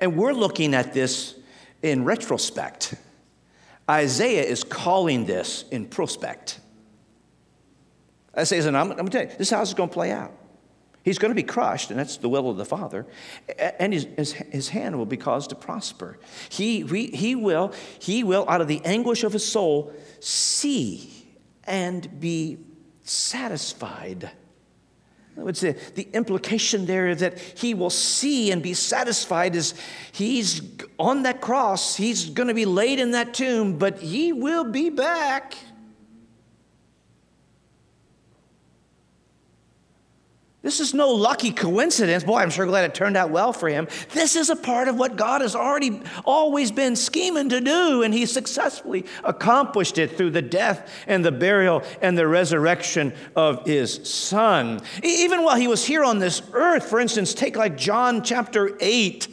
And 0.00 0.16
we're 0.16 0.32
looking 0.32 0.74
at 0.74 0.92
this 0.92 1.36
in 1.82 2.04
retrospect. 2.04 2.94
Isaiah 3.88 4.42
is 4.42 4.64
calling 4.64 5.26
this 5.26 5.64
in 5.70 5.86
prospect. 5.86 6.60
Isaiah 8.36 8.62
says, 8.62 8.66
I'm, 8.66 8.74
I'm 8.76 8.96
going 8.96 9.06
to 9.06 9.10
tell 9.10 9.22
you, 9.22 9.28
this 9.38 9.48
is 9.48 9.50
how 9.50 9.62
it's 9.62 9.74
going 9.74 9.88
to 9.88 9.92
play 9.92 10.10
out. 10.10 10.32
He's 11.04 11.18
going 11.18 11.30
to 11.30 11.36
be 11.36 11.44
crushed, 11.44 11.90
and 11.90 12.00
that's 12.00 12.16
the 12.16 12.28
will 12.28 12.50
of 12.50 12.56
the 12.56 12.64
Father, 12.64 13.06
and 13.78 13.92
his, 13.92 14.08
his, 14.16 14.32
his 14.32 14.68
hand 14.70 14.98
will 14.98 15.06
be 15.06 15.16
caused 15.16 15.50
to 15.50 15.54
prosper. 15.54 16.18
He, 16.48 16.80
he, 16.80 17.06
he, 17.06 17.36
will, 17.36 17.72
he 18.00 18.24
will, 18.24 18.44
out 18.48 18.60
of 18.60 18.66
the 18.66 18.84
anguish 18.84 19.22
of 19.22 19.32
his 19.32 19.46
soul, 19.46 19.94
see 20.18 21.28
and 21.62 22.18
be 22.18 22.58
satisfied. 23.04 24.32
It's 25.38 25.60
the, 25.60 25.76
the 25.94 26.08
implication 26.12 26.86
there 26.86 27.14
that 27.14 27.38
he 27.38 27.74
will 27.74 27.90
see 27.90 28.50
and 28.50 28.62
be 28.62 28.74
satisfied 28.74 29.54
as 29.54 29.74
he's 30.12 30.62
on 30.98 31.24
that 31.24 31.40
cross. 31.40 31.96
He's 31.96 32.30
going 32.30 32.48
to 32.48 32.54
be 32.54 32.64
laid 32.64 32.98
in 32.98 33.10
that 33.10 33.34
tomb, 33.34 33.78
but 33.78 33.98
he 33.98 34.32
will 34.32 34.64
be 34.64 34.88
back. 34.88 35.56
This 40.66 40.80
is 40.80 40.94
no 40.94 41.10
lucky 41.10 41.52
coincidence. 41.52 42.24
Boy, 42.24 42.38
I'm 42.38 42.50
sure 42.50 42.66
glad 42.66 42.86
it 42.86 42.92
turned 42.92 43.16
out 43.16 43.30
well 43.30 43.52
for 43.52 43.68
him. 43.68 43.86
This 44.12 44.34
is 44.34 44.50
a 44.50 44.56
part 44.56 44.88
of 44.88 44.96
what 44.96 45.14
God 45.14 45.40
has 45.40 45.54
already 45.54 46.02
always 46.24 46.72
been 46.72 46.96
scheming 46.96 47.48
to 47.50 47.60
do, 47.60 48.02
and 48.02 48.12
he 48.12 48.26
successfully 48.26 49.06
accomplished 49.22 49.96
it 49.96 50.16
through 50.16 50.30
the 50.30 50.42
death 50.42 50.90
and 51.06 51.24
the 51.24 51.30
burial 51.30 51.84
and 52.02 52.18
the 52.18 52.26
resurrection 52.26 53.14
of 53.36 53.64
his 53.64 54.08
son. 54.08 54.80
Even 55.04 55.44
while 55.44 55.54
he 55.54 55.68
was 55.68 55.84
here 55.84 56.02
on 56.02 56.18
this 56.18 56.42
earth, 56.52 56.90
for 56.90 56.98
instance, 56.98 57.32
take 57.32 57.54
like 57.56 57.76
John 57.76 58.24
chapter 58.24 58.76
8. 58.80 59.28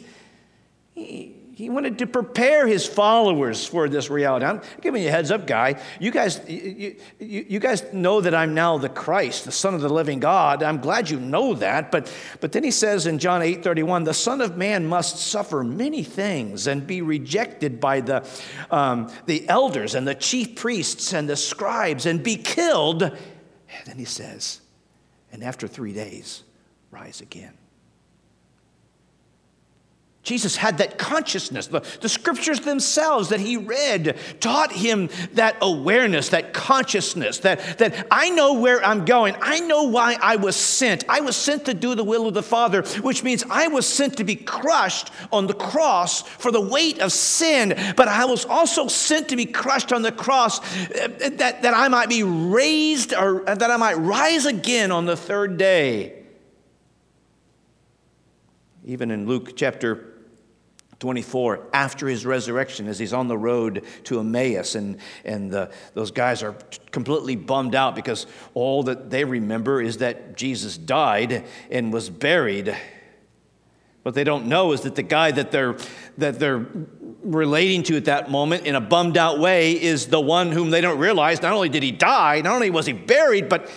He, 0.94 1.33
he 1.56 1.70
wanted 1.70 1.98
to 1.98 2.06
prepare 2.08 2.66
his 2.66 2.84
followers 2.84 3.64
for 3.64 3.88
this 3.88 4.10
reality. 4.10 4.44
I'm 4.44 4.60
giving 4.80 5.02
you 5.02 5.08
a 5.08 5.12
heads 5.12 5.30
up, 5.30 5.46
guy. 5.46 5.80
You 6.00 6.10
guys, 6.10 6.40
you, 6.48 6.96
you, 7.20 7.46
you, 7.48 7.58
guys 7.60 7.84
know 7.92 8.20
that 8.20 8.34
I'm 8.34 8.54
now 8.54 8.76
the 8.76 8.88
Christ, 8.88 9.44
the 9.44 9.52
Son 9.52 9.72
of 9.72 9.80
the 9.80 9.88
living 9.88 10.18
God. 10.18 10.64
I'm 10.64 10.78
glad 10.78 11.08
you 11.08 11.20
know 11.20 11.54
that. 11.54 11.92
But, 11.92 12.12
but 12.40 12.50
then 12.50 12.64
he 12.64 12.72
says 12.72 13.06
in 13.06 13.20
John 13.20 13.40
8 13.40 13.62
31, 13.62 14.02
the 14.02 14.14
Son 14.14 14.40
of 14.40 14.56
Man 14.56 14.84
must 14.86 15.18
suffer 15.18 15.62
many 15.62 16.02
things 16.02 16.66
and 16.66 16.84
be 16.84 17.02
rejected 17.02 17.78
by 17.78 18.00
the, 18.00 18.28
um, 18.72 19.12
the 19.26 19.48
elders 19.48 19.94
and 19.94 20.08
the 20.08 20.14
chief 20.16 20.56
priests 20.56 21.12
and 21.12 21.28
the 21.28 21.36
scribes 21.36 22.04
and 22.04 22.20
be 22.22 22.36
killed. 22.36 23.02
And 23.04 23.86
then 23.86 23.96
he 23.96 24.06
says, 24.06 24.60
and 25.30 25.44
after 25.44 25.68
three 25.68 25.92
days, 25.92 26.42
rise 26.90 27.20
again. 27.20 27.54
Jesus 30.24 30.56
had 30.56 30.78
that 30.78 30.96
consciousness. 30.96 31.66
The, 31.66 31.80
the, 32.00 32.08
scriptures 32.08 32.60
themselves 32.60 33.28
that 33.28 33.40
he 33.40 33.58
read 33.58 34.16
taught 34.40 34.72
him 34.72 35.10
that 35.34 35.56
awareness, 35.60 36.30
that 36.30 36.54
consciousness, 36.54 37.40
that, 37.40 37.78
that 37.78 38.06
I 38.10 38.30
know 38.30 38.54
where 38.54 38.82
I'm 38.82 39.04
going. 39.04 39.36
I 39.42 39.60
know 39.60 39.82
why 39.82 40.16
I 40.22 40.36
was 40.36 40.56
sent. 40.56 41.04
I 41.10 41.20
was 41.20 41.36
sent 41.36 41.66
to 41.66 41.74
do 41.74 41.94
the 41.94 42.02
will 42.02 42.26
of 42.26 42.32
the 42.32 42.42
Father, 42.42 42.82
which 43.02 43.22
means 43.22 43.44
I 43.50 43.68
was 43.68 43.86
sent 43.86 44.16
to 44.16 44.24
be 44.24 44.34
crushed 44.34 45.10
on 45.30 45.46
the 45.46 45.52
cross 45.52 46.22
for 46.22 46.50
the 46.50 46.60
weight 46.60 47.00
of 47.00 47.12
sin. 47.12 47.74
But 47.94 48.08
I 48.08 48.24
was 48.24 48.46
also 48.46 48.88
sent 48.88 49.28
to 49.28 49.36
be 49.36 49.44
crushed 49.44 49.92
on 49.92 50.00
the 50.00 50.12
cross 50.12 50.58
uh, 50.58 51.08
that, 51.32 51.60
that 51.60 51.74
I 51.74 51.88
might 51.88 52.08
be 52.08 52.22
raised 52.22 53.12
or 53.12 53.44
that 53.44 53.70
I 53.70 53.76
might 53.76 53.98
rise 53.98 54.46
again 54.46 54.90
on 54.90 55.04
the 55.04 55.18
third 55.18 55.58
day. 55.58 56.22
Even 58.86 59.10
in 59.10 59.26
Luke 59.26 59.54
chapter 59.54 60.13
24, 61.04 61.68
after 61.74 62.08
his 62.08 62.24
resurrection, 62.24 62.88
as 62.88 62.98
he's 62.98 63.12
on 63.12 63.28
the 63.28 63.36
road 63.36 63.84
to 64.04 64.20
Emmaus, 64.20 64.74
and, 64.74 64.96
and 65.22 65.50
the, 65.50 65.70
those 65.92 66.10
guys 66.10 66.42
are 66.42 66.56
completely 66.92 67.36
bummed 67.36 67.74
out 67.74 67.94
because 67.94 68.26
all 68.54 68.82
that 68.84 69.10
they 69.10 69.22
remember 69.22 69.82
is 69.82 69.98
that 69.98 70.34
Jesus 70.34 70.78
died 70.78 71.44
and 71.70 71.92
was 71.92 72.08
buried. 72.08 72.74
What 74.02 74.14
they 74.14 74.24
don't 74.24 74.46
know 74.46 74.72
is 74.72 74.80
that 74.80 74.94
the 74.94 75.02
guy 75.02 75.30
that 75.30 75.50
they're, 75.50 75.76
that 76.16 76.38
they're 76.38 76.64
relating 77.22 77.82
to 77.82 77.98
at 77.98 78.06
that 78.06 78.30
moment 78.30 78.64
in 78.64 78.74
a 78.74 78.80
bummed 78.80 79.18
out 79.18 79.38
way 79.38 79.72
is 79.72 80.06
the 80.06 80.18
one 80.18 80.52
whom 80.52 80.70
they 80.70 80.80
don't 80.80 80.98
realize 80.98 81.42
not 81.42 81.52
only 81.52 81.68
did 81.68 81.82
he 81.82 81.92
die, 81.92 82.40
not 82.40 82.54
only 82.54 82.70
was 82.70 82.86
he 82.86 82.94
buried, 82.94 83.50
but 83.50 83.70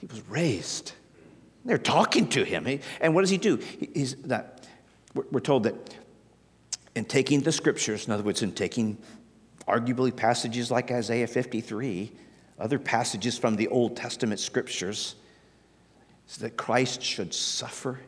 he 0.00 0.06
was 0.06 0.20
raised. 0.28 0.92
They're 1.64 1.78
talking 1.78 2.28
to 2.28 2.44
him. 2.44 2.78
And 3.00 3.14
what 3.14 3.22
does 3.22 3.30
he 3.30 3.38
do? 3.38 3.58
He's 3.94 4.16
that, 4.16 4.66
we're 5.14 5.40
told 5.40 5.62
that 5.62 5.74
in 6.94 7.04
taking 7.04 7.40
the 7.40 7.52
scriptures, 7.52 8.06
in 8.06 8.12
other 8.12 8.22
words, 8.22 8.42
in 8.42 8.52
taking 8.52 8.98
arguably 9.66 10.14
passages 10.14 10.70
like 10.70 10.90
Isaiah 10.90 11.26
53, 11.26 12.12
other 12.58 12.78
passages 12.78 13.38
from 13.38 13.56
the 13.56 13.68
Old 13.68 13.96
Testament 13.96 14.40
scriptures, 14.40 15.14
is 16.28 16.36
that 16.38 16.56
Christ 16.56 17.02
should 17.02 17.32
suffer 17.32 18.00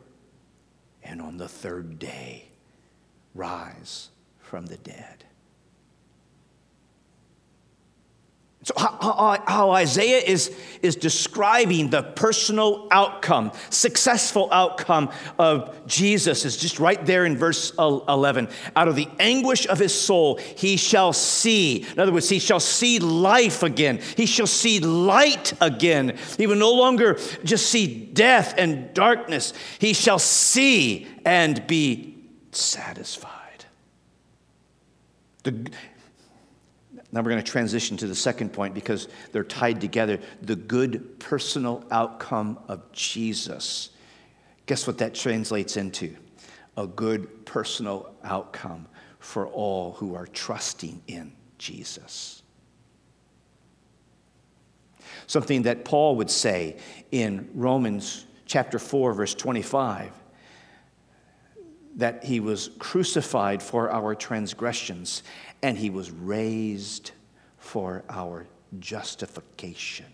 and 1.03 1.21
on 1.21 1.37
the 1.37 1.47
third 1.47 1.99
day 1.99 2.49
rise 3.35 4.09
from 4.39 4.65
the 4.65 4.77
dead. 4.77 5.25
So, 8.63 8.73
how, 8.77 9.71
Isaiah 9.71 10.19
is, 10.19 10.55
is 10.81 10.95
describing 10.95 11.89
the 11.89 12.01
personal 12.01 12.87
outcome, 12.91 13.51
successful 13.69 14.47
outcome 14.53 15.11
of 15.37 15.85
Jesus 15.85 16.45
is 16.45 16.55
just 16.55 16.79
right 16.79 17.05
there 17.05 17.25
in 17.25 17.35
verse 17.37 17.73
11. 17.77 18.47
Out 18.77 18.87
of 18.87 18.95
the 18.95 19.09
anguish 19.19 19.67
of 19.67 19.79
his 19.79 19.93
soul, 19.93 20.37
he 20.37 20.77
shall 20.77 21.11
see. 21.11 21.85
In 21.91 21.99
other 21.99 22.13
words, 22.13 22.29
he 22.29 22.39
shall 22.39 22.61
see 22.61 22.99
life 22.99 23.63
again. 23.63 23.99
He 24.15 24.25
shall 24.25 24.47
see 24.47 24.79
light 24.79 25.51
again. 25.59 26.17
He 26.37 26.47
will 26.47 26.55
no 26.55 26.71
longer 26.71 27.19
just 27.43 27.69
see 27.69 28.05
death 28.13 28.53
and 28.57 28.93
darkness. 28.93 29.53
He 29.77 29.91
shall 29.91 30.19
see 30.19 31.05
and 31.25 31.67
be 31.67 32.15
satisfied. 32.53 33.65
The, 35.43 35.69
now 37.13 37.21
we're 37.21 37.29
going 37.29 37.43
to 37.43 37.51
transition 37.51 37.95
to 37.97 38.07
the 38.07 38.15
second 38.15 38.53
point 38.53 38.73
because 38.73 39.07
they're 39.31 39.43
tied 39.43 39.79
together. 39.79 40.19
The 40.41 40.55
good 40.55 41.19
personal 41.19 41.85
outcome 41.91 42.57
of 42.67 42.91
Jesus. 42.91 43.91
Guess 44.65 44.87
what 44.87 44.97
that 44.97 45.13
translates 45.13 45.77
into? 45.77 46.15
A 46.75 46.87
good 46.87 47.45
personal 47.45 48.15
outcome 48.23 48.87
for 49.19 49.45
all 49.47 49.93
who 49.93 50.15
are 50.15 50.25
trusting 50.25 51.03
in 51.05 51.31
Jesus. 51.59 52.41
Something 55.27 55.61
that 55.61 55.85
Paul 55.85 56.15
would 56.15 56.31
say 56.31 56.77
in 57.11 57.47
Romans 57.53 58.25
chapter 58.47 58.79
4, 58.79 59.13
verse 59.13 59.35
25 59.35 60.11
that 61.95 62.23
he 62.23 62.39
was 62.39 62.71
crucified 62.79 63.61
for 63.61 63.91
our 63.91 64.15
transgressions 64.15 65.21
and 65.63 65.77
he 65.77 65.89
was 65.89 66.11
raised 66.11 67.11
for 67.57 68.03
our 68.09 68.45
justification. 68.79 70.05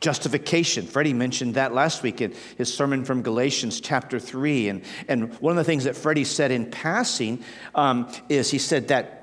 Justification. 0.00 0.86
Freddie 0.86 1.12
mentioned 1.12 1.54
that 1.54 1.74
last 1.74 2.04
week 2.04 2.20
in 2.20 2.32
his 2.56 2.72
sermon 2.72 3.04
from 3.04 3.22
Galatians 3.22 3.80
chapter 3.80 4.20
3. 4.20 4.68
And, 4.68 4.84
and 5.08 5.34
one 5.40 5.50
of 5.50 5.56
the 5.56 5.64
things 5.64 5.84
that 5.84 5.96
Freddie 5.96 6.24
said 6.24 6.52
in 6.52 6.70
passing 6.70 7.42
um, 7.74 8.10
is 8.28 8.50
he 8.50 8.58
said 8.58 8.88
that 8.88 9.17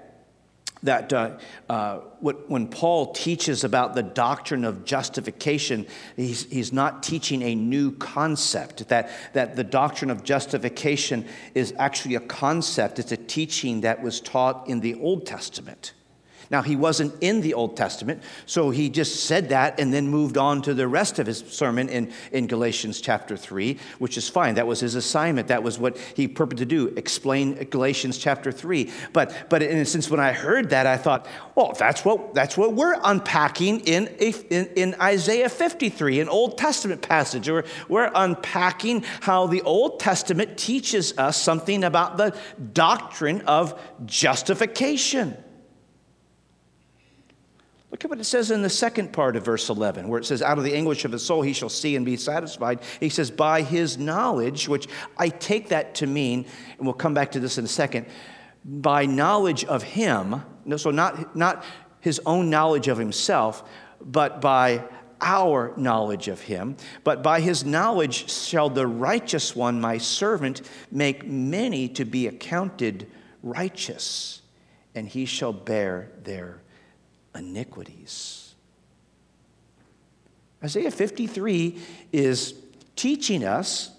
that 0.86 1.12
uh, 1.14 1.38
uh, 1.70 2.00
what, 2.20 2.50
when 2.50 2.68
Paul 2.68 3.14
teaches 3.14 3.64
about 3.64 3.96
the 3.96 4.04
doctrine 4.04 4.64
of 4.64 4.86
justification, 4.86 5.86
he's, 6.16 6.46
he's 6.52 6.74
not 6.74 7.04
teaching 7.04 7.42
a 7.42 7.56
new 7.56 7.92
concept. 7.92 8.88
That, 8.90 9.10
that 9.34 9.56
the 9.56 9.64
doctrine 9.64 10.10
of 10.10 10.24
justification 10.24 11.26
is 11.54 11.74
actually 11.78 12.16
a 12.16 12.20
concept, 12.20 13.00
it's 13.00 13.12
a 13.12 13.18
teaching 13.18 13.82
that 13.82 14.02
was 14.02 14.20
taught 14.20 14.68
in 14.68 14.80
the 14.80 14.96
Old 14.96 15.26
Testament. 15.26 15.94
Now, 16.50 16.62
he 16.62 16.76
wasn't 16.76 17.16
in 17.22 17.42
the 17.42 17.54
Old 17.54 17.76
Testament, 17.76 18.22
so 18.46 18.70
he 18.70 18.90
just 18.90 19.26
said 19.26 19.50
that 19.50 19.80
and 19.80 19.94
then 19.94 20.08
moved 20.08 20.38
on 20.38 20.62
to 20.64 20.74
the 20.74 20.88
rest 20.88 21.20
of 21.20 21.28
his 21.28 21.40
sermon 21.40 21.90
in, 21.90 22.12
in 22.32 22.48
Galatians 22.48 23.02
chapter 23.02 23.36
3, 23.36 23.78
which 24.00 24.18
is 24.18 24.30
fine. 24.30 24.56
That 24.56 24.68
was 24.68 24.80
his 24.80 24.96
assignment. 24.96 25.48
That 25.48 25.64
was 25.64 25.80
what 25.80 25.98
he 26.16 26.28
purposed 26.28 26.60
to 26.60 26.66
do, 26.66 26.94
explain 26.96 27.56
Galatians 27.70 28.18
chapter 28.18 28.52
3. 28.52 28.92
But, 29.14 29.50
but 29.50 29.64
in 29.64 29.78
a 29.78 29.86
sense, 29.86 30.10
when 30.10 30.20
I 30.20 30.32
heard 30.34 30.70
that, 30.70 30.86
I 30.86 30.98
thought, 30.98 31.28
well, 31.56 31.74
that's 31.78 32.06
what, 32.06 32.34
that's 32.34 32.58
what 32.58 32.74
we're 32.74 32.98
unpacking 33.04 33.82
in, 33.82 34.08
in, 34.08 34.66
in 34.76 34.96
Isaiah 35.02 35.50
53, 35.50 36.20
an 36.20 36.30
Old 36.30 36.58
Testament 36.58 37.02
passage. 37.02 37.50
We're, 37.50 37.66
we're 37.90 38.12
unpacking 38.14 39.04
how 39.22 39.48
the 39.48 39.62
Old 39.62 40.00
Testament 40.00 40.58
teaches 40.58 41.18
us 41.18 41.42
something 41.42 41.84
about 41.84 42.18
the 42.18 42.36
doctrine 42.74 43.42
of 43.42 43.80
justification. 44.06 45.38
Look 47.96 48.04
at 48.04 48.10
what 48.10 48.20
it 48.20 48.26
says 48.26 48.52
in 48.52 48.62
the 48.62 48.70
second 48.70 49.14
part 49.14 49.38
of 49.38 49.46
verse 49.46 49.70
11, 49.70 50.10
where 50.10 50.20
it 50.20 50.26
says, 50.26 50.42
Out 50.42 50.58
of 50.58 50.66
the 50.66 50.76
anguish 50.76 51.06
of 51.06 51.14
his 51.14 51.26
soul 51.26 51.42
he 51.42 51.54
shall 51.54 51.70
see 51.70 51.96
and 51.96 52.06
be 52.06 52.18
satisfied. 52.18 52.82
He 53.00 53.08
says, 53.08 53.32
By 53.32 53.62
his 53.62 53.98
knowledge, 53.98 54.68
which 54.68 54.90
I 55.18 55.30
take 55.30 55.70
that 55.70 55.96
to 55.96 56.06
mean, 56.06 56.46
and 56.78 56.86
we'll 56.86 56.94
come 56.94 57.14
back 57.14 57.32
to 57.32 57.40
this 57.40 57.58
in 57.58 57.64
a 57.64 57.70
second, 57.70 58.08
by 58.66 59.06
knowledge 59.06 59.64
of 59.64 59.82
him, 59.82 60.44
so 60.76 60.92
not, 60.92 61.38
not 61.38 61.64
his 62.02 62.20
own 62.26 62.50
knowledge 62.50 62.90
of 62.90 62.98
himself, 62.98 63.64
but 64.02 64.42
by 64.42 64.84
our 65.22 65.72
knowledge 65.78 66.28
of 66.28 66.42
him. 66.42 66.76
But 67.06 67.24
by 67.24 67.40
his 67.40 67.64
knowledge 67.64 68.30
shall 68.30 68.70
the 68.70 68.88
righteous 68.88 69.56
one, 69.56 69.80
my 69.80 70.00
servant, 70.00 70.64
make 70.92 71.26
many 71.26 71.88
to 71.88 72.04
be 72.04 72.28
accounted 72.28 73.10
righteous, 73.42 74.42
and 74.94 75.08
he 75.08 75.26
shall 75.26 75.54
bear 75.54 76.12
their 76.22 76.60
iniquities. 77.36 78.56
Isaiah 80.64 80.92
53 80.92 81.78
is 82.12 82.56
teaching 82.96 83.44
us 83.44 83.92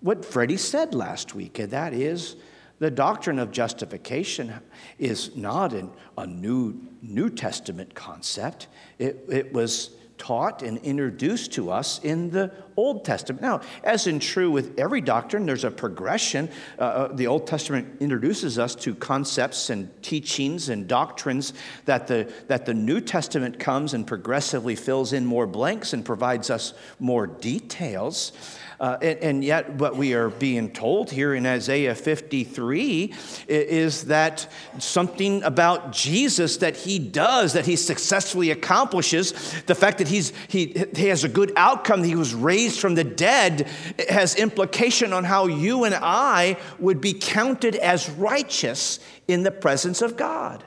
what 0.00 0.24
Freddie 0.24 0.56
said 0.56 0.94
last 0.94 1.34
week, 1.34 1.58
and 1.58 1.70
that 1.70 1.92
is 1.92 2.36
the 2.78 2.90
doctrine 2.90 3.38
of 3.38 3.50
justification 3.50 4.54
is 4.98 5.36
not 5.36 5.72
an, 5.72 5.90
a 6.16 6.26
new 6.26 6.80
New 7.02 7.30
Testament 7.30 7.94
concept. 7.94 8.66
It, 8.98 9.24
it 9.28 9.52
was 9.52 9.90
taught 10.18 10.62
and 10.62 10.78
introduced 10.78 11.52
to 11.52 11.70
us 11.70 12.00
in 12.02 12.30
the 12.30 12.50
Old 12.76 13.04
Testament. 13.04 13.40
Now, 13.42 13.60
as 13.82 14.06
in 14.06 14.20
true 14.20 14.50
with 14.50 14.78
every 14.78 15.00
doctrine, 15.00 15.46
there's 15.46 15.64
a 15.64 15.70
progression. 15.70 16.50
Uh, 16.78 16.82
uh, 16.82 17.12
the 17.12 17.26
Old 17.26 17.46
Testament 17.46 17.96
introduces 18.00 18.58
us 18.58 18.74
to 18.76 18.94
concepts 18.94 19.70
and 19.70 19.90
teachings 20.02 20.68
and 20.68 20.86
doctrines 20.86 21.54
that 21.86 22.06
the, 22.06 22.32
that 22.48 22.66
the 22.66 22.74
New 22.74 23.00
Testament 23.00 23.58
comes 23.58 23.94
and 23.94 24.06
progressively 24.06 24.76
fills 24.76 25.12
in 25.12 25.24
more 25.24 25.46
blanks 25.46 25.92
and 25.92 26.04
provides 26.04 26.50
us 26.50 26.74
more 26.98 27.26
details. 27.26 28.32
Uh, 28.80 28.96
and, 29.02 29.18
and, 29.18 29.44
yet, 29.44 29.72
what 29.74 29.96
we 29.96 30.14
are 30.14 30.28
being 30.28 30.70
told 30.70 31.10
here 31.10 31.34
in 31.34 31.44
Isaiah 31.44 31.96
53 31.96 33.12
is 33.48 34.04
that 34.04 34.46
something 34.78 35.42
about 35.42 35.90
Jesus 35.90 36.58
that 36.58 36.76
he 36.76 37.00
does, 37.00 37.54
that 37.54 37.66
he 37.66 37.74
successfully 37.74 38.52
accomplishes, 38.52 39.32
the 39.62 39.74
fact 39.74 39.98
that 39.98 40.06
he's, 40.06 40.32
he, 40.46 40.86
he 40.94 41.06
has 41.08 41.24
a 41.24 41.28
good 41.28 41.52
outcome, 41.56 42.04
he 42.04 42.14
was 42.14 42.34
raised 42.34 42.78
from 42.78 42.94
the 42.94 43.02
dead, 43.02 43.66
has 44.08 44.36
implication 44.36 45.12
on 45.12 45.24
how 45.24 45.48
you 45.48 45.82
and 45.82 45.96
I 45.96 46.56
would 46.78 47.00
be 47.00 47.14
counted 47.14 47.74
as 47.74 48.08
righteous 48.08 49.00
in 49.26 49.42
the 49.42 49.50
presence 49.50 50.02
of 50.02 50.16
God. 50.16 50.62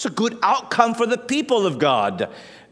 It's 0.00 0.06
a 0.06 0.10
good 0.10 0.38
outcome 0.42 0.94
for 0.94 1.04
the 1.04 1.18
people 1.18 1.66
of 1.66 1.78
God. 1.78 2.30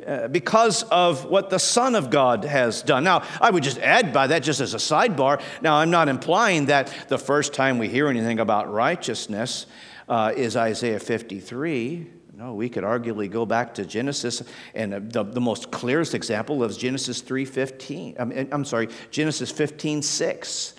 Uh, 0.09 0.27
because 0.27 0.85
of 0.85 1.27
what 1.27 1.51
the 1.51 1.59
Son 1.59 1.95
of 1.95 2.09
God 2.09 2.43
has 2.45 2.81
done. 2.81 3.05
Now, 3.05 3.25
I 3.43 3.51
would 3.51 3.63
just 3.63 3.77
add 3.77 4.11
by 4.11 4.29
that, 4.29 4.43
just 4.43 4.59
as 4.59 4.73
a 4.73 4.79
sidebar. 4.79 5.39
Now, 5.61 5.75
I'm 5.75 5.91
not 5.91 6.09
implying 6.09 6.65
that 6.67 7.09
the 7.09 7.19
first 7.19 7.53
time 7.53 7.77
we 7.77 7.89
hear 7.89 8.09
anything 8.09 8.41
about 8.41 8.73
righteousness 8.73 9.67
uh, 10.09 10.33
is 10.35 10.57
Isaiah 10.57 10.99
53. 10.99 12.07
No, 12.33 12.55
we 12.55 12.71
could 12.71 12.85
arguably 12.85 13.31
go 13.31 13.45
back 13.45 13.75
to 13.75 13.85
Genesis, 13.85 14.43
and 14.75 15.13
the, 15.13 15.25
the 15.25 15.43
most 15.43 15.71
clearest 15.71 16.15
example 16.15 16.65
is 16.65 16.79
Genesis 16.79 17.21
3:15. 17.21 18.15
I'm, 18.19 18.49
I'm 18.51 18.65
sorry, 18.65 18.89
Genesis 19.11 19.53
15:6 19.53 20.73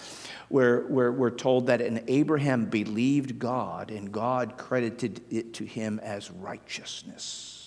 where, 0.47 0.87
where 0.87 1.11
we're 1.11 1.29
told 1.29 1.67
that 1.67 1.79
an 1.79 2.03
Abraham 2.07 2.65
believed 2.65 3.37
God 3.37 3.91
and 3.91 4.11
God 4.11 4.57
credited 4.57 5.21
it 5.29 5.53
to 5.55 5.65
him 5.65 5.99
as 5.99 6.31
righteousness. 6.31 7.58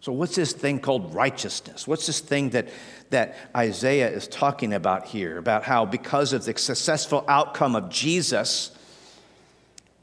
So, 0.00 0.12
what's 0.12 0.34
this 0.34 0.52
thing 0.52 0.80
called 0.80 1.14
righteousness? 1.14 1.86
What's 1.86 2.06
this 2.06 2.20
thing 2.20 2.50
that, 2.50 2.68
that 3.10 3.36
Isaiah 3.54 4.10
is 4.10 4.26
talking 4.26 4.72
about 4.72 5.06
here? 5.06 5.36
About 5.36 5.64
how, 5.64 5.84
because 5.84 6.32
of 6.32 6.44
the 6.44 6.56
successful 6.56 7.24
outcome 7.28 7.76
of 7.76 7.90
Jesus, 7.90 8.72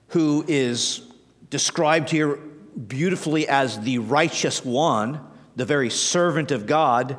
who 0.09 0.45
is 0.47 1.01
described 1.49 2.11
here 2.11 2.35
beautifully 2.35 3.47
as 3.47 3.79
the 3.79 3.97
righteous 3.97 4.63
one, 4.63 5.19
the 5.55 5.65
very 5.65 5.89
servant 5.89 6.51
of 6.51 6.67
God, 6.67 7.17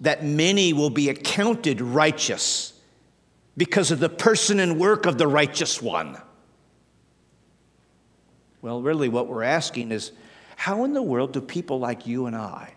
that 0.00 0.24
many 0.24 0.72
will 0.72 0.90
be 0.90 1.10
accounted 1.10 1.82
righteous 1.82 2.72
because 3.56 3.90
of 3.90 4.00
the 4.00 4.08
person 4.08 4.60
and 4.60 4.78
work 4.78 5.04
of 5.04 5.18
the 5.18 5.26
righteous 5.26 5.82
one. 5.82 6.20
Well, 8.62 8.80
really, 8.80 9.10
what 9.10 9.28
we're 9.28 9.42
asking 9.42 9.92
is 9.92 10.12
how 10.56 10.84
in 10.84 10.92
the 10.92 11.02
world 11.02 11.32
do 11.32 11.40
people 11.40 11.78
like 11.78 12.06
you 12.06 12.26
and 12.26 12.34
I, 12.34 12.74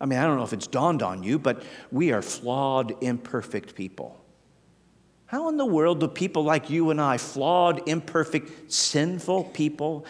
I 0.00 0.06
mean, 0.06 0.18
I 0.18 0.24
don't 0.24 0.36
know 0.36 0.44
if 0.44 0.52
it's 0.52 0.66
dawned 0.66 1.02
on 1.02 1.22
you, 1.22 1.38
but 1.38 1.62
we 1.90 2.12
are 2.12 2.22
flawed, 2.22 3.02
imperfect 3.02 3.74
people. 3.74 4.18
How 5.26 5.48
in 5.48 5.56
the 5.56 5.66
world 5.66 6.00
do 6.00 6.08
people 6.08 6.44
like 6.44 6.70
you 6.70 6.90
and 6.90 7.00
I, 7.00 7.18
flawed, 7.18 7.88
imperfect, 7.88 8.72
sinful 8.72 9.44
people, 9.44 10.06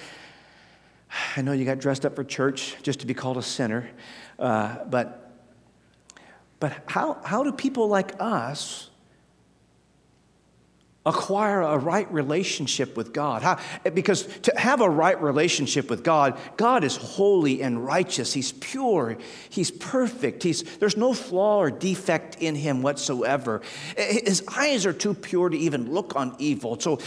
I 1.36 1.42
know 1.42 1.52
you 1.52 1.64
got 1.64 1.78
dressed 1.78 2.04
up 2.04 2.16
for 2.16 2.24
church 2.24 2.76
just 2.82 3.00
to 3.00 3.06
be 3.06 3.14
called 3.14 3.38
a 3.38 3.42
sinner, 3.42 3.88
uh, 4.38 4.84
but, 4.84 5.32
but 6.60 6.82
how, 6.86 7.18
how 7.24 7.42
do 7.42 7.52
people 7.52 7.88
like 7.88 8.12
us 8.20 8.90
acquire 11.06 11.62
a 11.62 11.78
right 11.78 12.12
relationship 12.12 12.96
with 12.96 13.12
God. 13.12 13.42
How, 13.42 13.58
because 13.94 14.26
to 14.40 14.52
have 14.58 14.80
a 14.80 14.90
right 14.90 15.20
relationship 15.22 15.88
with 15.88 16.02
God, 16.02 16.38
God 16.56 16.82
is 16.82 16.96
holy 16.96 17.62
and 17.62 17.84
righteous. 17.86 18.32
He's 18.32 18.52
pure. 18.52 19.16
He's 19.48 19.70
perfect. 19.70 20.42
He's, 20.42 20.64
there's 20.78 20.96
no 20.96 21.14
flaw 21.14 21.58
or 21.58 21.70
defect 21.70 22.42
in 22.42 22.56
him 22.56 22.82
whatsoever. 22.82 23.62
His 23.96 24.44
eyes 24.56 24.84
are 24.84 24.92
too 24.92 25.14
pure 25.14 25.48
to 25.48 25.56
even 25.56 25.92
look 25.92 26.16
on 26.16 26.34
evil. 26.38 26.78
So, 26.80 26.98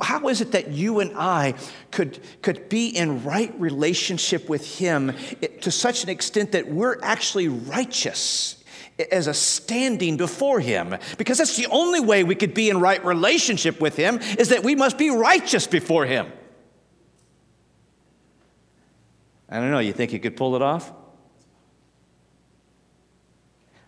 how 0.00 0.28
is 0.28 0.40
it 0.40 0.52
that 0.52 0.70
you 0.70 1.00
and 1.00 1.12
I 1.16 1.54
could, 1.90 2.18
could 2.40 2.68
be 2.70 2.88
in 2.88 3.22
right 3.24 3.54
relationship 3.60 4.48
with 4.48 4.78
him 4.78 5.12
to 5.60 5.70
such 5.70 6.02
an 6.02 6.08
extent 6.08 6.52
that 6.52 6.68
we're 6.68 6.98
actually 7.02 7.48
righteous? 7.48 8.64
As 9.10 9.26
a 9.26 9.34
standing 9.34 10.16
before 10.16 10.60
him. 10.60 10.96
Because 11.16 11.38
that's 11.38 11.56
the 11.56 11.66
only 11.66 12.00
way 12.00 12.24
we 12.24 12.34
could 12.34 12.54
be 12.54 12.70
in 12.70 12.80
right 12.80 13.04
relationship 13.04 13.80
with 13.80 13.96
him 13.96 14.18
is 14.38 14.48
that 14.48 14.64
we 14.64 14.74
must 14.74 14.98
be 14.98 15.10
righteous 15.10 15.66
before 15.66 16.04
him. 16.04 16.32
I 19.48 19.60
don't 19.60 19.70
know 19.70 19.78
you 19.78 19.92
think 19.92 20.12
you 20.12 20.20
could 20.20 20.36
pull 20.36 20.56
it 20.56 20.62
off? 20.62 20.92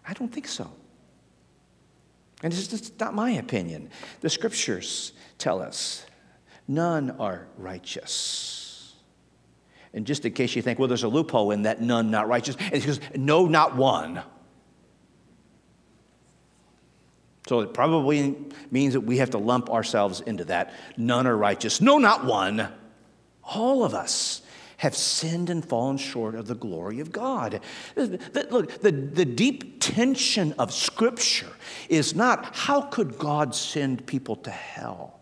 I 0.07 0.13
don't 0.15 0.33
think 0.33 0.49
so. 0.49 0.71
And 2.43 2.53
it's 2.53 2.69
just 2.69 2.99
not 2.99 3.15
my 3.15 3.33
opinion. 3.33 3.91
The 4.23 4.31
scriptures 4.31 5.13
tell 5.39 5.61
us 5.61 6.07
none 6.67 7.11
are 7.13 7.47
righteous. 7.59 8.95
And 9.93 10.07
just 10.07 10.25
in 10.25 10.33
case 10.33 10.57
you 10.57 10.63
think 10.63 10.79
well 10.79 10.89
there's 10.89 11.03
a 11.03 11.09
loophole 11.09 11.51
in 11.51 11.63
that 11.63 11.83
none 11.83 12.11
not 12.11 12.29
righteous 12.29 12.57
it's 12.73 12.87
because 12.87 13.01
no 13.17 13.47
not 13.47 13.77
one 13.77 14.23
So 17.51 17.59
it 17.63 17.75
probably 17.75 18.37
means 18.71 18.93
that 18.93 19.01
we 19.01 19.17
have 19.17 19.31
to 19.31 19.39
lump 19.39 19.71
ourselves 19.71 20.21
into 20.21 20.45
that. 20.45 20.73
None 20.97 21.27
are 21.27 21.37
righteous. 21.37 21.81
No, 21.81 21.99
not 21.99 22.25
one. 22.25 22.69
All 23.43 23.83
of 23.83 23.93
us 23.93 24.43
have 24.77 24.97
sinned 24.97 25.51
and 25.51 25.65
fallen 25.65 25.97
short 25.97 26.37
of 26.37 26.47
the 26.47 26.55
glory 26.55 27.01
of 27.01 27.11
God. 27.11 27.61
Look, 27.97 28.81
the, 28.83 28.93
the 28.93 29.25
deep 29.25 29.81
tension 29.81 30.55
of 30.61 30.73
Scripture 30.73 31.51
is 31.89 32.15
not 32.15 32.55
how 32.55 32.83
could 32.83 33.19
God 33.19 33.53
send 33.53 34.07
people 34.07 34.37
to 34.37 34.51
hell? 34.53 35.19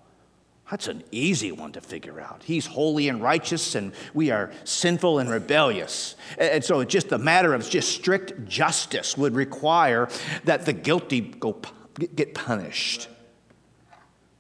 That's 0.71 0.87
an 0.87 1.05
easy 1.11 1.51
one 1.51 1.73
to 1.73 1.81
figure 1.81 2.21
out. 2.21 2.43
He's 2.45 2.67
holy 2.67 3.09
and 3.09 3.23
righteous, 3.23 3.75
and 3.75 3.95
we 4.13 4.31
are 4.31 4.53
sinful 4.65 5.19
and 5.19 5.31
rebellious. 5.31 6.15
And 6.37 6.63
so 6.63 6.81
it's 6.81 6.93
just 6.93 7.11
a 7.11 7.17
matter 7.17 7.55
of 7.55 7.67
just 7.67 7.89
strict 7.89 8.47
justice 8.47 9.17
would 9.17 9.35
require 9.35 10.11
that 10.45 10.67
the 10.67 10.75
guilty 10.75 11.23
go 11.23 11.55
get 11.99 12.35
punished. 12.35 13.09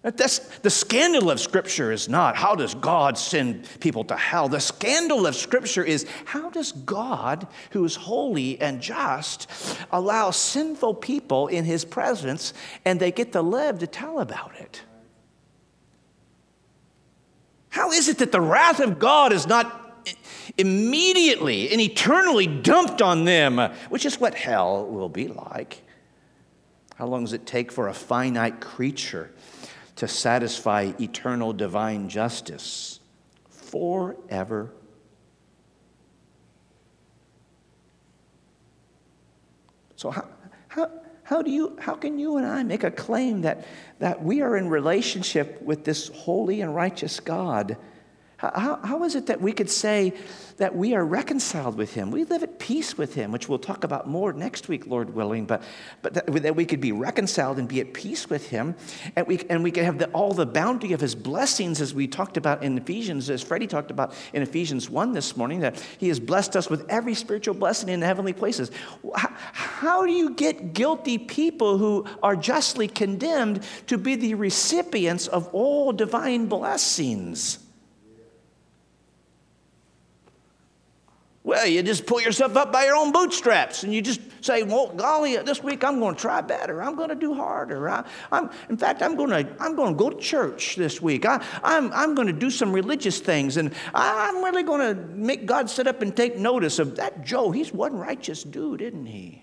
That's, 0.02 0.38
the 0.58 0.70
scandal 0.70 1.28
of 1.30 1.40
Scripture 1.40 1.90
is 1.90 2.08
not 2.08 2.36
how 2.36 2.54
does 2.54 2.74
God 2.74 3.18
send 3.18 3.68
people 3.80 4.04
to 4.04 4.16
hell? 4.16 4.48
The 4.48 4.60
scandal 4.60 5.26
of 5.26 5.34
Scripture 5.34 5.82
is 5.82 6.06
how 6.24 6.50
does 6.50 6.70
God, 6.70 7.48
who 7.72 7.84
is 7.84 7.96
holy 7.96 8.60
and 8.60 8.80
just, 8.80 9.50
allow 9.90 10.30
sinful 10.30 10.94
people 10.94 11.48
in 11.48 11.64
His 11.64 11.84
presence 11.84 12.54
and 12.84 13.00
they 13.00 13.10
get 13.10 13.32
to 13.32 13.42
live 13.42 13.80
to 13.80 13.88
tell 13.88 14.20
about 14.20 14.52
it? 14.58 14.82
How 17.70 17.90
is 17.90 18.08
it 18.08 18.18
that 18.18 18.32
the 18.32 18.40
wrath 18.40 18.80
of 18.80 18.98
God 18.98 19.32
is 19.32 19.46
not 19.48 20.04
immediately 20.56 21.70
and 21.70 21.80
eternally 21.80 22.46
dumped 22.46 23.02
on 23.02 23.24
them, 23.24 23.58
which 23.88 24.06
is 24.06 24.20
what 24.20 24.34
hell 24.34 24.86
will 24.86 25.08
be 25.08 25.26
like? 25.26 25.82
How 26.98 27.06
long 27.06 27.22
does 27.22 27.32
it 27.32 27.46
take 27.46 27.70
for 27.70 27.86
a 27.86 27.94
finite 27.94 28.60
creature 28.60 29.30
to 29.94 30.08
satisfy 30.08 30.90
eternal 30.98 31.52
divine 31.52 32.08
justice? 32.08 32.98
Forever. 33.48 34.72
So, 39.94 40.10
how, 40.10 40.28
how, 40.66 40.90
how, 41.22 41.42
do 41.42 41.52
you, 41.52 41.76
how 41.80 41.94
can 41.94 42.18
you 42.18 42.36
and 42.36 42.44
I 42.44 42.64
make 42.64 42.82
a 42.82 42.90
claim 42.90 43.42
that, 43.42 43.64
that 44.00 44.24
we 44.24 44.42
are 44.42 44.56
in 44.56 44.68
relationship 44.68 45.62
with 45.62 45.84
this 45.84 46.08
holy 46.08 46.62
and 46.62 46.74
righteous 46.74 47.20
God? 47.20 47.76
How, 48.38 48.78
how 48.84 49.02
is 49.02 49.16
it 49.16 49.26
that 49.26 49.40
we 49.40 49.50
could 49.50 49.68
say 49.68 50.12
that 50.58 50.76
we 50.76 50.94
are 50.94 51.04
reconciled 51.04 51.76
with 51.76 51.94
Him? 51.94 52.12
We 52.12 52.22
live 52.22 52.44
at 52.44 52.60
peace 52.60 52.96
with 52.96 53.12
Him, 53.14 53.32
which 53.32 53.48
we'll 53.48 53.58
talk 53.58 53.82
about 53.82 54.06
more 54.06 54.32
next 54.32 54.68
week, 54.68 54.86
Lord 54.86 55.12
willing, 55.12 55.44
but, 55.44 55.60
but 56.02 56.14
that, 56.14 56.26
that 56.44 56.54
we 56.54 56.64
could 56.64 56.80
be 56.80 56.92
reconciled 56.92 57.58
and 57.58 57.66
be 57.66 57.80
at 57.80 57.92
peace 57.92 58.30
with 58.30 58.48
Him, 58.48 58.76
and 59.16 59.26
we, 59.26 59.40
and 59.50 59.64
we 59.64 59.72
can 59.72 59.84
have 59.84 59.98
the, 59.98 60.06
all 60.10 60.34
the 60.34 60.46
bounty 60.46 60.92
of 60.92 61.00
His 61.00 61.16
blessings 61.16 61.80
as 61.80 61.94
we 61.94 62.06
talked 62.06 62.36
about 62.36 62.62
in 62.62 62.78
Ephesians, 62.78 63.28
as 63.28 63.42
Freddie 63.42 63.66
talked 63.66 63.90
about 63.90 64.14
in 64.32 64.40
Ephesians 64.40 64.88
1 64.88 65.12
this 65.14 65.36
morning, 65.36 65.58
that 65.58 65.84
He 65.98 66.06
has 66.06 66.20
blessed 66.20 66.54
us 66.54 66.70
with 66.70 66.88
every 66.88 67.14
spiritual 67.14 67.54
blessing 67.54 67.88
in 67.88 67.98
the 67.98 68.06
heavenly 68.06 68.34
places. 68.34 68.70
How, 69.16 69.32
how 69.34 70.06
do 70.06 70.12
you 70.12 70.30
get 70.30 70.74
guilty 70.74 71.18
people 71.18 71.76
who 71.76 72.06
are 72.22 72.36
justly 72.36 72.86
condemned 72.86 73.64
to 73.88 73.98
be 73.98 74.14
the 74.14 74.34
recipients 74.34 75.26
of 75.26 75.48
all 75.52 75.90
divine 75.92 76.46
blessings? 76.46 77.58
Well, 81.48 81.66
you 81.66 81.82
just 81.82 82.04
pull 82.04 82.20
yourself 82.20 82.58
up 82.58 82.72
by 82.72 82.84
your 82.84 82.94
own 82.94 83.10
bootstraps 83.10 83.82
and 83.82 83.94
you 83.94 84.02
just 84.02 84.20
say, 84.44 84.64
well, 84.64 84.88
golly, 84.88 85.34
this 85.38 85.62
week 85.62 85.82
I'm 85.82 85.98
going 85.98 86.14
to 86.14 86.20
try 86.20 86.42
better. 86.42 86.82
I'm 86.82 86.94
going 86.94 87.08
to 87.08 87.14
do 87.14 87.32
harder. 87.32 87.88
I, 87.88 88.04
am 88.30 88.50
in 88.68 88.76
fact, 88.76 89.00
I'm 89.00 89.16
going 89.16 89.30
to, 89.30 89.48
I'm 89.58 89.74
going 89.74 89.94
to 89.94 89.98
go 89.98 90.10
to 90.10 90.18
church 90.18 90.76
this 90.76 91.00
week. 91.00 91.24
I, 91.24 91.42
I'm, 91.64 91.90
I'm 91.94 92.14
going 92.14 92.26
to 92.26 92.34
do 92.34 92.50
some 92.50 92.70
religious 92.70 93.20
things 93.20 93.56
and 93.56 93.72
I'm 93.94 94.44
really 94.44 94.62
going 94.62 94.94
to 94.94 95.02
make 95.14 95.46
God 95.46 95.70
sit 95.70 95.86
up 95.86 96.02
and 96.02 96.14
take 96.14 96.36
notice 96.36 96.78
of 96.78 96.96
that 96.96 97.24
Joe. 97.24 97.50
He's 97.50 97.72
one 97.72 97.96
righteous 97.96 98.42
dude, 98.42 98.82
isn't 98.82 99.06
he? 99.06 99.42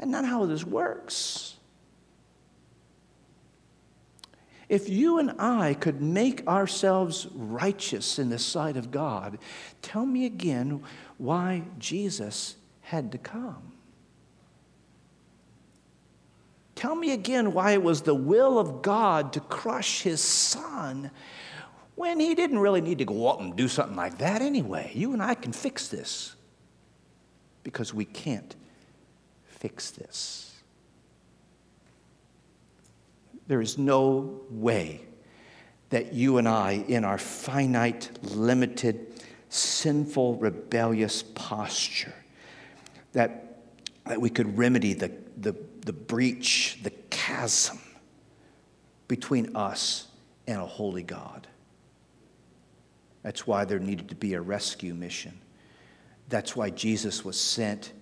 And 0.00 0.10
not 0.10 0.24
how 0.24 0.46
this 0.46 0.64
works. 0.64 1.60
If 4.70 4.88
you 4.88 5.18
and 5.18 5.32
I 5.40 5.74
could 5.74 6.00
make 6.00 6.46
ourselves 6.46 7.26
righteous 7.34 8.20
in 8.20 8.30
the 8.30 8.38
sight 8.38 8.76
of 8.76 8.92
God, 8.92 9.38
tell 9.82 10.06
me 10.06 10.26
again 10.26 10.84
why 11.20 11.62
Jesus 11.78 12.56
had 12.80 13.12
to 13.12 13.18
come. 13.18 13.72
Tell 16.74 16.94
me 16.94 17.12
again 17.12 17.52
why 17.52 17.72
it 17.72 17.82
was 17.82 18.00
the 18.00 18.14
will 18.14 18.58
of 18.58 18.80
God 18.80 19.34
to 19.34 19.40
crush 19.40 20.00
his 20.00 20.22
son 20.22 21.10
when 21.94 22.18
he 22.18 22.34
didn't 22.34 22.58
really 22.58 22.80
need 22.80 22.96
to 22.98 23.04
go 23.04 23.30
out 23.30 23.40
and 23.40 23.54
do 23.54 23.68
something 23.68 23.96
like 23.96 24.16
that 24.16 24.40
anyway. 24.40 24.90
You 24.94 25.12
and 25.12 25.22
I 25.22 25.34
can 25.34 25.52
fix 25.52 25.88
this 25.88 26.34
because 27.64 27.92
we 27.92 28.06
can't 28.06 28.56
fix 29.44 29.90
this. 29.90 30.56
There 33.46 33.60
is 33.60 33.76
no 33.76 34.40
way 34.48 35.02
that 35.90 36.14
you 36.14 36.38
and 36.38 36.48
I, 36.48 36.84
in 36.88 37.04
our 37.04 37.18
finite, 37.18 38.10
limited, 38.22 39.09
sinful, 39.50 40.36
rebellious 40.36 41.22
posture, 41.22 42.14
that, 43.12 43.62
that 44.06 44.20
we 44.20 44.30
could 44.30 44.56
remedy 44.56 44.94
the, 44.94 45.12
the, 45.36 45.54
the 45.84 45.92
breach, 45.92 46.78
the 46.82 46.90
chasm 47.10 47.78
between 49.08 49.54
us 49.56 50.06
and 50.46 50.60
a 50.60 50.66
holy 50.66 51.02
God. 51.02 51.48
That's 53.22 53.46
why 53.46 53.64
there 53.64 53.80
needed 53.80 54.08
to 54.08 54.14
be 54.14 54.34
a 54.34 54.40
rescue 54.40 54.94
mission. 54.94 55.38
That's 56.28 56.54
why 56.54 56.70
Jesus 56.70 57.24
was 57.24 57.38
sent, 57.38 57.92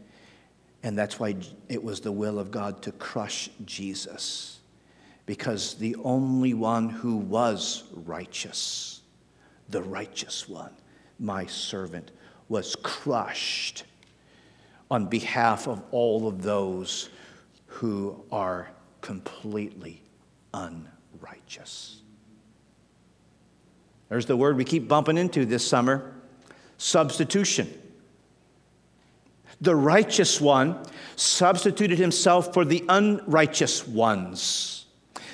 and 0.83 0.97
that's 0.97 1.19
why 1.19 1.35
it 1.69 1.83
was 1.83 2.01
the 2.01 2.13
will 2.13 2.39
of 2.39 2.51
God 2.51 2.83
to 2.83 2.93
crush 2.93 3.49
Jesus. 3.65 4.61
Because 5.25 5.75
the 5.75 5.97
only 6.05 6.55
one 6.55 6.91
who 6.91 7.17
was 7.17 7.85
righteous, 7.93 9.01
the 9.71 9.83
righteous 9.83 10.49
one, 10.49 10.73
my 11.19 11.47
servant, 11.47 12.11
was 12.49 12.77
crushed 12.77 13.85
on 14.91 15.07
behalf 15.07 15.69
of 15.69 15.83
all 15.91 16.27
of 16.27 16.43
those 16.43 17.11
who 17.67 18.25
are 18.33 18.71
completely 19.01 20.03
unrighteous. 20.55 22.01
There's 24.09 24.27
the 24.27 24.37
word 24.37 24.57
we 24.57 24.65
keep 24.65 24.89
bumping 24.89 25.19
into 25.19 25.45
this 25.45 25.67
summer 25.67 26.15
substitution. 26.79 27.69
The 29.61 29.75
righteous 29.75 30.41
one 30.41 30.83
substituted 31.17 31.99
himself 31.99 32.55
for 32.55 32.65
the 32.65 32.85
unrighteous 32.89 33.87
ones. 33.87 34.78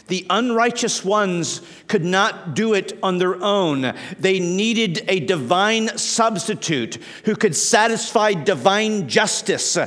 The 0.07 0.27
unrighteous 0.29 1.03
ones 1.03 1.63
could 1.89 2.05
not 2.05 2.55
do 2.55 2.75
it 2.75 2.99
on 3.03 3.17
their 3.17 3.43
own. 3.43 3.95
They 4.19 4.39
needed 4.39 5.03
a 5.09 5.21
divine 5.21 5.97
substitute 5.97 6.99
who 7.25 7.35
could 7.35 7.57
satisfy 7.57 8.35
divine 8.35 9.09
justice, 9.09 9.79
uh, 9.79 9.87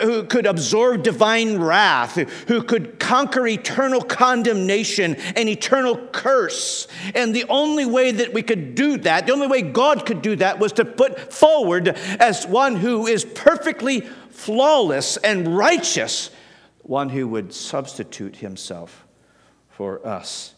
who 0.00 0.24
could 0.24 0.46
absorb 0.46 1.04
divine 1.04 1.58
wrath, 1.58 2.16
who 2.48 2.64
could 2.64 2.98
conquer 2.98 3.46
eternal 3.46 4.00
condemnation 4.00 5.14
and 5.14 5.48
eternal 5.48 5.96
curse. 6.08 6.88
And 7.14 7.32
the 7.32 7.44
only 7.48 7.86
way 7.86 8.10
that 8.10 8.32
we 8.32 8.42
could 8.42 8.74
do 8.74 8.96
that, 8.98 9.26
the 9.26 9.32
only 9.32 9.46
way 9.46 9.62
God 9.62 10.06
could 10.06 10.22
do 10.22 10.34
that, 10.36 10.58
was 10.58 10.72
to 10.72 10.84
put 10.84 11.32
forward 11.32 11.90
as 12.18 12.48
one 12.48 12.74
who 12.74 13.06
is 13.06 13.24
perfectly 13.24 14.00
flawless 14.30 15.18
and 15.18 15.56
righteous, 15.56 16.30
one 16.80 17.10
who 17.10 17.28
would 17.28 17.54
substitute 17.54 18.36
himself 18.36 19.06
for 19.72 20.06
us 20.06 20.54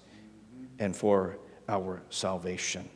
and 0.79 0.95
for 0.95 1.39
our 1.69 2.03
salvation. 2.11 2.89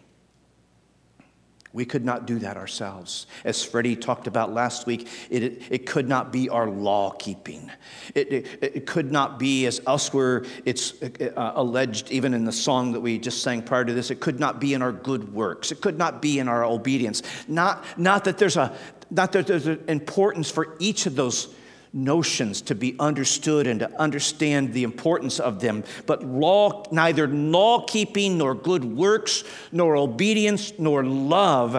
We 1.72 1.84
could 1.84 2.04
not 2.04 2.26
do 2.26 2.38
that 2.38 2.56
ourselves. 2.56 3.26
As 3.44 3.62
Freddie 3.62 3.94
talked 3.94 4.26
about 4.26 4.52
last 4.52 4.86
week, 4.86 5.06
it, 5.28 5.62
it, 5.70 5.86
could 5.86 6.08
not 6.08 6.32
be 6.32 6.48
our 6.48 6.68
law 6.68 7.10
keeping. 7.10 7.70
It, 8.14 8.32
it, 8.32 8.58
it, 8.62 8.86
could 8.86 9.12
not 9.12 9.38
be, 9.38 9.66
as 9.66 9.80
elsewhere 9.86 10.46
it's 10.64 11.00
uh, 11.02 11.52
alleged, 11.54 12.10
even 12.10 12.32
in 12.32 12.44
the 12.44 12.52
song 12.52 12.92
that 12.92 13.00
we 13.00 13.18
just 13.18 13.42
sang 13.42 13.62
prior 13.62 13.84
to 13.84 13.92
this, 13.92 14.10
it 14.10 14.18
could 14.18 14.40
not 14.40 14.60
be 14.60 14.72
in 14.72 14.80
our 14.80 14.92
good 14.92 15.32
works. 15.34 15.70
It 15.70 15.82
could 15.82 15.98
not 15.98 16.22
be 16.22 16.38
in 16.38 16.48
our 16.48 16.64
obedience. 16.64 17.22
Not, 17.46 17.84
not, 17.98 18.24
that, 18.24 18.38
there's 18.38 18.56
a, 18.56 18.74
not 19.10 19.32
that 19.32 19.46
there's 19.46 19.66
an 19.66 19.84
importance 19.88 20.50
for 20.50 20.74
each 20.78 21.04
of 21.04 21.16
those 21.16 21.54
notions 21.92 22.62
to 22.62 22.74
be 22.74 22.94
understood 22.98 23.66
and 23.66 23.80
to 23.80 24.00
understand 24.00 24.72
the 24.72 24.82
importance 24.82 25.40
of 25.40 25.60
them. 25.60 25.84
But 26.06 26.22
law, 26.22 26.84
neither 26.90 27.26
law 27.26 27.84
keeping, 27.84 28.38
nor 28.38 28.54
good 28.54 28.84
works, 28.84 29.44
nor 29.72 29.96
obedience, 29.96 30.72
nor 30.78 31.04
love, 31.04 31.74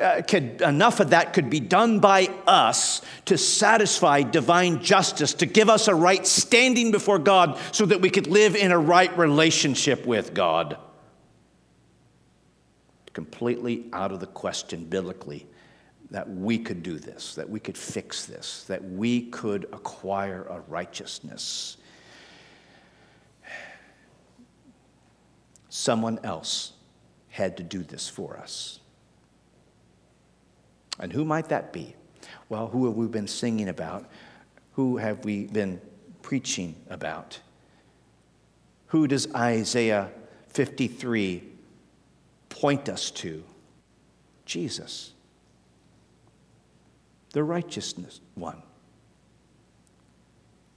uh, 0.00 0.22
could, 0.26 0.60
enough 0.60 1.00
of 1.00 1.10
that 1.10 1.32
could 1.32 1.50
be 1.50 1.60
done 1.60 2.00
by 2.00 2.28
us 2.46 3.02
to 3.26 3.38
satisfy 3.38 4.22
divine 4.22 4.82
justice, 4.82 5.34
to 5.34 5.46
give 5.46 5.68
us 5.68 5.88
a 5.88 5.94
right 5.94 6.26
standing 6.26 6.90
before 6.90 7.18
God 7.18 7.58
so 7.72 7.86
that 7.86 8.00
we 8.00 8.10
could 8.10 8.26
live 8.26 8.56
in 8.56 8.72
a 8.72 8.78
right 8.78 9.16
relationship 9.16 10.06
with 10.06 10.34
God. 10.34 10.76
Completely 13.12 13.86
out 13.92 14.10
of 14.10 14.20
the 14.20 14.26
question 14.26 14.84
biblically 14.84 15.46
that 16.12 16.28
we 16.28 16.58
could 16.58 16.82
do 16.82 16.98
this, 16.98 17.34
that 17.36 17.48
we 17.48 17.58
could 17.58 17.76
fix 17.76 18.26
this, 18.26 18.64
that 18.64 18.84
we 18.84 19.22
could 19.22 19.64
acquire 19.72 20.42
a 20.44 20.60
righteousness. 20.68 21.78
Someone 25.70 26.20
else 26.22 26.72
had 27.30 27.56
to 27.56 27.62
do 27.62 27.82
this 27.82 28.10
for 28.10 28.36
us. 28.36 28.78
And 31.00 31.10
who 31.10 31.24
might 31.24 31.48
that 31.48 31.72
be? 31.72 31.96
Well, 32.50 32.66
who 32.66 32.84
have 32.84 32.94
we 32.94 33.06
been 33.06 33.26
singing 33.26 33.70
about? 33.70 34.04
Who 34.72 34.98
have 34.98 35.24
we 35.24 35.46
been 35.46 35.80
preaching 36.20 36.76
about? 36.90 37.40
Who 38.88 39.08
does 39.08 39.32
Isaiah 39.34 40.10
53 40.48 41.42
point 42.50 42.90
us 42.90 43.10
to? 43.12 43.42
Jesus 44.44 45.11
the 47.32 47.42
righteousness 47.42 48.20
one, 48.34 48.62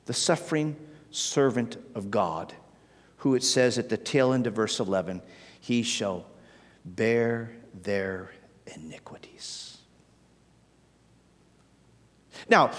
the 0.06 0.14
suffering 0.14 0.76
servant 1.12 1.78
of 1.94 2.12
God, 2.12 2.54
who 3.18 3.36
it 3.36 3.44
says 3.44 3.78
at 3.78 3.90
the 3.90 3.98
tail 3.98 4.34
end 4.34 4.48
of 4.48 4.54
verse 4.54 4.80
11, 4.80 5.22
he 5.60 5.84
shall 5.84 6.26
bear 6.84 7.52
their 7.74 8.32
iniquities. 8.76 9.78
Now, 12.50 12.72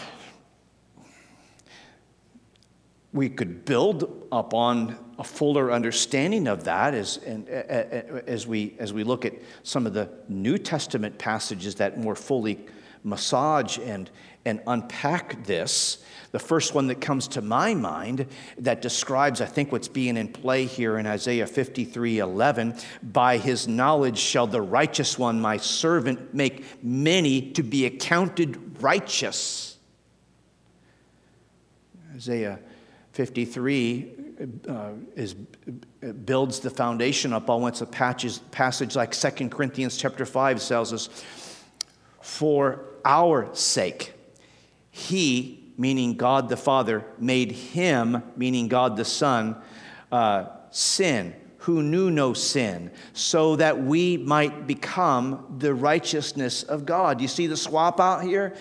we 3.13 3.29
could 3.31 3.65
build 3.65 4.27
upon 4.31 4.99
a 5.19 5.25
fuller 5.25 5.73
understanding 5.73 6.47
of 6.47 6.65
that 6.65 6.93
as, 6.95 7.17
as, 7.19 8.47
we, 8.47 8.77
as 8.79 8.93
we 8.93 9.03
look 9.03 9.25
at 9.25 9.33
some 9.63 9.87
of 9.87 9.95
the 9.95 10.11
New 10.29 10.59
Testament 10.59 11.19
passages 11.19 11.77
that 11.77 11.99
more 11.99 12.15
fully 12.15 12.61
massage 13.07 13.79
and, 13.79 14.11
and 14.45 14.61
unpack 14.67 15.45
this. 15.45 16.05
The 16.33 16.39
first 16.39 16.75
one 16.75 16.89
that 16.89 17.01
comes 17.01 17.29
to 17.29 17.41
my 17.41 17.73
mind 17.73 18.27
that 18.59 18.83
describes, 18.83 19.41
I 19.41 19.47
think, 19.47 19.73
what's 19.73 19.89
being 19.89 20.17
in 20.17 20.29
play 20.29 20.67
here 20.67 20.99
in 20.99 21.07
Isaiah 21.07 21.47
53 21.47 22.19
11 22.19 22.75
by 23.03 23.39
his 23.39 23.67
knowledge 23.67 24.19
shall 24.19 24.47
the 24.47 24.61
righteous 24.61 25.19
one, 25.19 25.41
my 25.41 25.57
servant, 25.57 26.35
make 26.35 26.65
many 26.83 27.53
to 27.53 27.63
be 27.63 27.87
accounted 27.87 28.83
righteous. 28.83 29.79
Isaiah 32.15 32.59
53 33.13 34.13
uh, 34.69 34.91
is, 35.15 35.35
builds 35.35 36.61
the 36.61 36.71
foundation 36.71 37.33
up 37.33 37.49
on 37.49 37.63
what's 37.63 37.81
a 37.81 37.87
passage, 37.87 38.41
passage 38.51 38.97
like 38.97 39.13
2 39.13 39.49
Corinthians 39.49 39.97
chapter 39.97 40.27
5 40.27 40.63
tells 40.63 40.93
us, 40.93 41.09
For 42.21 42.85
our 43.07 43.49
sake. 43.55 44.13
He, 44.91 45.73
meaning 45.79 46.17
God 46.17 46.49
the 46.49 46.57
Father, 46.57 47.07
made 47.19 47.53
him, 47.53 48.23
meaning 48.37 48.69
God 48.69 48.97
the 48.97 49.05
Son, 49.05 49.57
uh, 50.11 50.47
sin, 50.71 51.35
who 51.59 51.83
knew 51.83 52.11
no 52.11 52.33
sin, 52.33 52.91
so 53.13 53.57
that 53.57 53.83
we 53.83 54.17
might 54.17 54.67
become 54.67 55.57
the 55.59 55.73
righteousness 55.73 56.63
of 56.65 56.85
God. 56.85 57.21
You 57.21 57.29
see 57.29 57.47
the 57.47 57.57
swap 57.57 58.01
out 58.01 58.23
here? 58.23 58.57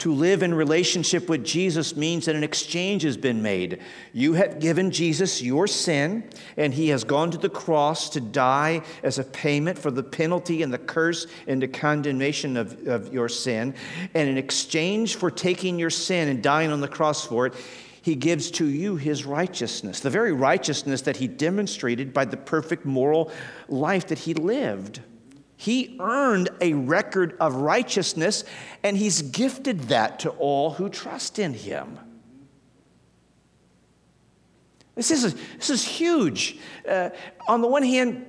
To 0.00 0.14
live 0.14 0.42
in 0.42 0.54
relationship 0.54 1.28
with 1.28 1.44
Jesus 1.44 1.94
means 1.94 2.24
that 2.24 2.34
an 2.34 2.42
exchange 2.42 3.02
has 3.02 3.18
been 3.18 3.42
made. 3.42 3.82
You 4.14 4.32
have 4.32 4.58
given 4.58 4.90
Jesus 4.90 5.42
your 5.42 5.66
sin, 5.66 6.24
and 6.56 6.72
he 6.72 6.88
has 6.88 7.04
gone 7.04 7.30
to 7.32 7.36
the 7.38 7.50
cross 7.50 8.08
to 8.10 8.20
die 8.20 8.80
as 9.02 9.18
a 9.18 9.24
payment 9.24 9.78
for 9.78 9.90
the 9.90 10.02
penalty 10.02 10.62
and 10.62 10.72
the 10.72 10.78
curse 10.78 11.26
and 11.46 11.60
the 11.60 11.68
condemnation 11.68 12.56
of, 12.56 12.86
of 12.86 13.12
your 13.12 13.28
sin. 13.28 13.74
And 14.14 14.26
in 14.26 14.38
exchange 14.38 15.16
for 15.16 15.30
taking 15.30 15.78
your 15.78 15.90
sin 15.90 16.28
and 16.28 16.42
dying 16.42 16.72
on 16.72 16.80
the 16.80 16.88
cross 16.88 17.26
for 17.26 17.44
it, 17.46 17.54
he 18.00 18.14
gives 18.14 18.50
to 18.52 18.64
you 18.64 18.96
his 18.96 19.26
righteousness, 19.26 20.00
the 20.00 20.08
very 20.08 20.32
righteousness 20.32 21.02
that 21.02 21.18
he 21.18 21.28
demonstrated 21.28 22.14
by 22.14 22.24
the 22.24 22.38
perfect 22.38 22.86
moral 22.86 23.30
life 23.68 24.06
that 24.06 24.20
he 24.20 24.32
lived. 24.32 25.00
He 25.60 25.98
earned 26.00 26.48
a 26.62 26.72
record 26.72 27.36
of 27.38 27.56
righteousness, 27.56 28.44
and 28.82 28.96
he's 28.96 29.20
gifted 29.20 29.78
that 29.90 30.20
to 30.20 30.30
all 30.30 30.70
who 30.70 30.88
trust 30.88 31.38
in 31.38 31.52
him. 31.52 31.98
This 34.94 35.10
is, 35.10 35.34
this 35.58 35.68
is 35.68 35.84
huge. 35.84 36.56
Uh, 36.88 37.10
on 37.46 37.60
the 37.60 37.68
one 37.68 37.82
hand, 37.82 38.24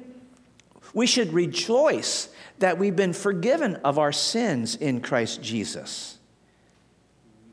we 0.93 1.07
should 1.07 1.31
rejoice 1.31 2.27
that 2.59 2.77
we've 2.77 2.97
been 2.97 3.13
forgiven 3.13 3.77
of 3.77 3.97
our 3.97 4.11
sins 4.11 4.75
in 4.75 4.99
Christ 4.99 5.41
Jesus. 5.41 6.17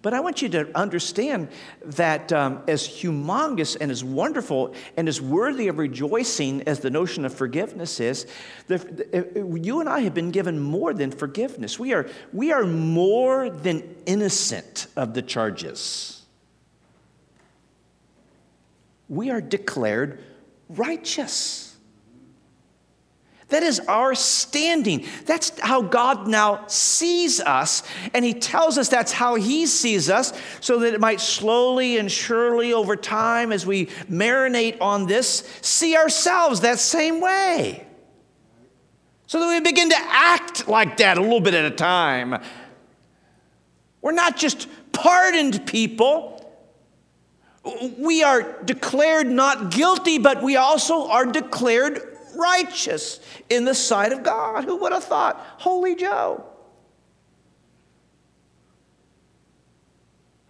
But 0.00 0.14
I 0.14 0.20
want 0.20 0.42
you 0.42 0.48
to 0.50 0.70
understand 0.76 1.48
that 1.84 2.32
um, 2.32 2.62
as 2.68 2.87
humongous 2.87 3.76
and 3.80 3.90
as 3.90 4.04
wonderful 4.04 4.74
and 4.96 5.08
as 5.08 5.20
worthy 5.20 5.66
of 5.66 5.78
rejoicing 5.78 6.62
as 6.68 6.80
the 6.80 6.90
notion 6.90 7.24
of 7.24 7.34
forgiveness 7.34 7.98
is, 7.98 8.26
the, 8.68 8.78
the, 8.78 9.61
you 9.61 9.80
and 9.80 9.88
I 9.88 10.00
have 10.00 10.14
been 10.14 10.30
given 10.30 10.61
more 10.61 10.94
than 10.94 11.11
forgiveness. 11.11 11.78
We 11.80 11.94
are, 11.94 12.08
we 12.32 12.52
are 12.52 12.64
more 12.64 13.50
than 13.50 13.96
innocent 14.06 14.87
of 14.96 15.14
the 15.14 15.22
charges. 15.22 16.24
We 19.08 19.30
are 19.30 19.40
declared 19.40 20.22
righteous. 20.68 21.67
That 23.48 23.62
is 23.62 23.80
our 23.80 24.14
standing. 24.14 25.06
That's 25.24 25.58
how 25.61 25.80
God 25.80 26.28
now 26.28 26.66
sees 26.66 27.40
us. 27.40 27.82
And 28.12 28.22
He 28.22 28.34
tells 28.34 28.76
us 28.76 28.90
that's 28.90 29.12
how 29.12 29.37
He 29.37 29.64
sees 29.66 30.11
us, 30.11 30.38
so 30.61 30.80
that 30.80 30.92
it 30.92 31.00
might 31.00 31.20
slowly 31.20 31.96
and 31.96 32.12
surely 32.12 32.74
over 32.74 32.94
time, 32.94 33.50
as 33.50 33.64
we 33.64 33.87
marinate 34.11 34.80
on 34.82 35.06
this, 35.06 35.48
see 35.62 35.96
ourselves 35.96 36.61
that 36.61 36.78
same 36.78 37.22
way. 37.22 37.87
So 39.26 39.40
that 39.40 39.48
we 39.48 39.61
begin 39.61 39.88
to 39.90 39.98
act 39.98 40.68
like 40.68 40.98
that 40.98 41.16
a 41.16 41.22
little 41.22 41.40
bit 41.40 41.54
at 41.54 41.64
a 41.64 41.70
time. 41.70 42.42
We're 44.02 44.12
not 44.12 44.37
just 44.37 44.68
pardoned 44.92 45.66
people. 45.66 46.34
We 47.98 48.22
are 48.22 48.62
declared 48.62 49.26
not 49.26 49.70
guilty, 49.70 50.18
but 50.18 50.42
we 50.42 50.56
also 50.56 51.08
are 51.08 51.24
declared 51.24 52.17
righteous 52.38 53.20
in 53.48 53.64
the 53.64 53.74
sight 53.74 54.12
of 54.12 54.22
God. 54.22 54.64
Who 54.64 54.77
would 54.77 54.92
have 54.92 55.05
thought? 55.05 55.37
Holy 55.59 55.94
Joe. 55.94 56.44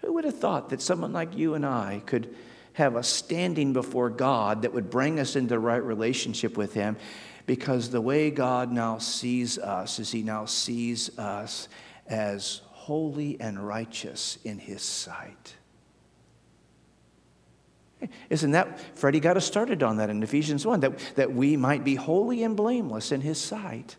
Who 0.02 0.12
would 0.14 0.24
have 0.24 0.38
thought 0.38 0.70
that 0.70 0.80
someone 0.80 1.12
like 1.12 1.36
you 1.36 1.54
and 1.54 1.66
I 1.66 2.02
could 2.06 2.34
have 2.74 2.94
a 2.94 3.02
standing 3.02 3.72
before 3.72 4.08
God 4.08 4.62
that 4.62 4.72
would 4.72 4.88
bring 4.88 5.18
us 5.18 5.34
into 5.34 5.58
right 5.58 5.82
relationship 5.82 6.56
with 6.56 6.74
Him 6.74 6.96
because 7.46 7.90
the 7.90 8.00
way 8.00 8.30
God 8.30 8.70
now 8.70 8.98
sees 8.98 9.58
us 9.58 9.98
is 9.98 10.12
He 10.12 10.22
now 10.22 10.44
sees 10.44 11.18
us 11.18 11.68
as 12.06 12.60
holy 12.70 13.40
and 13.40 13.58
righteous 13.66 14.38
in 14.44 14.58
His 14.58 14.82
sight. 14.82 15.56
Isn't 18.30 18.52
that, 18.52 18.80
Freddie 18.96 19.20
got 19.20 19.36
us 19.36 19.44
started 19.44 19.82
on 19.82 19.96
that 19.96 20.10
in 20.10 20.22
Ephesians 20.22 20.64
1, 20.64 20.80
that, 20.80 20.98
that 21.16 21.32
we 21.32 21.56
might 21.56 21.84
be 21.84 21.94
holy 21.94 22.42
and 22.42 22.56
blameless 22.56 23.12
in 23.12 23.20
His 23.20 23.40
sight. 23.40 23.96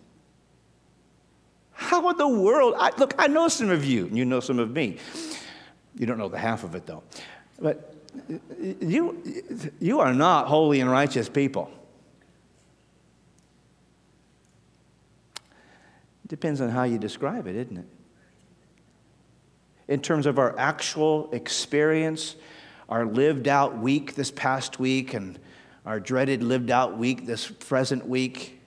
How 1.74 2.10
in 2.10 2.18
the 2.18 2.28
world? 2.28 2.76
I, 2.78 2.92
look, 2.98 3.16
I 3.18 3.28
know 3.28 3.48
some 3.48 3.70
of 3.70 3.86
you, 3.86 4.06
and 4.06 4.18
you 4.18 4.26
know 4.26 4.40
some 4.40 4.60
of 4.60 4.72
me. 4.72 4.98
You 5.96 6.06
don't 6.06 6.18
know 6.18 6.30
the 6.30 6.38
half 6.38 6.64
of 6.64 6.76
it, 6.76 6.86
though. 6.86 7.04
But 7.60 7.96
you, 8.60 9.22
you 9.80 10.00
are 10.00 10.14
not 10.14 10.48
holy 10.48 10.82
and 10.82 10.90
righteous 10.90 11.30
people. 11.30 11.72
Depends 16.28 16.62
on 16.62 16.70
how 16.70 16.84
you 16.84 17.00
describe 17.00 17.48
it, 17.48 17.56
isn't 17.56 17.78
it? 17.78 17.88
In 19.88 20.02
terms 20.02 20.28
of 20.28 20.38
our 20.38 20.58
actual 20.60 21.30
experience, 21.32 22.36
our 22.90 23.06
lived 23.06 23.48
out 23.48 23.78
week 23.78 24.16
this 24.16 24.32
past 24.32 24.80
week, 24.80 25.14
and 25.14 25.40
our 25.86 26.00
dreaded 26.00 26.44
lived 26.44 26.72
out 26.72 26.98
week 26.98 27.26
this 27.26 27.48
present 27.48 28.08
week, 28.08 28.60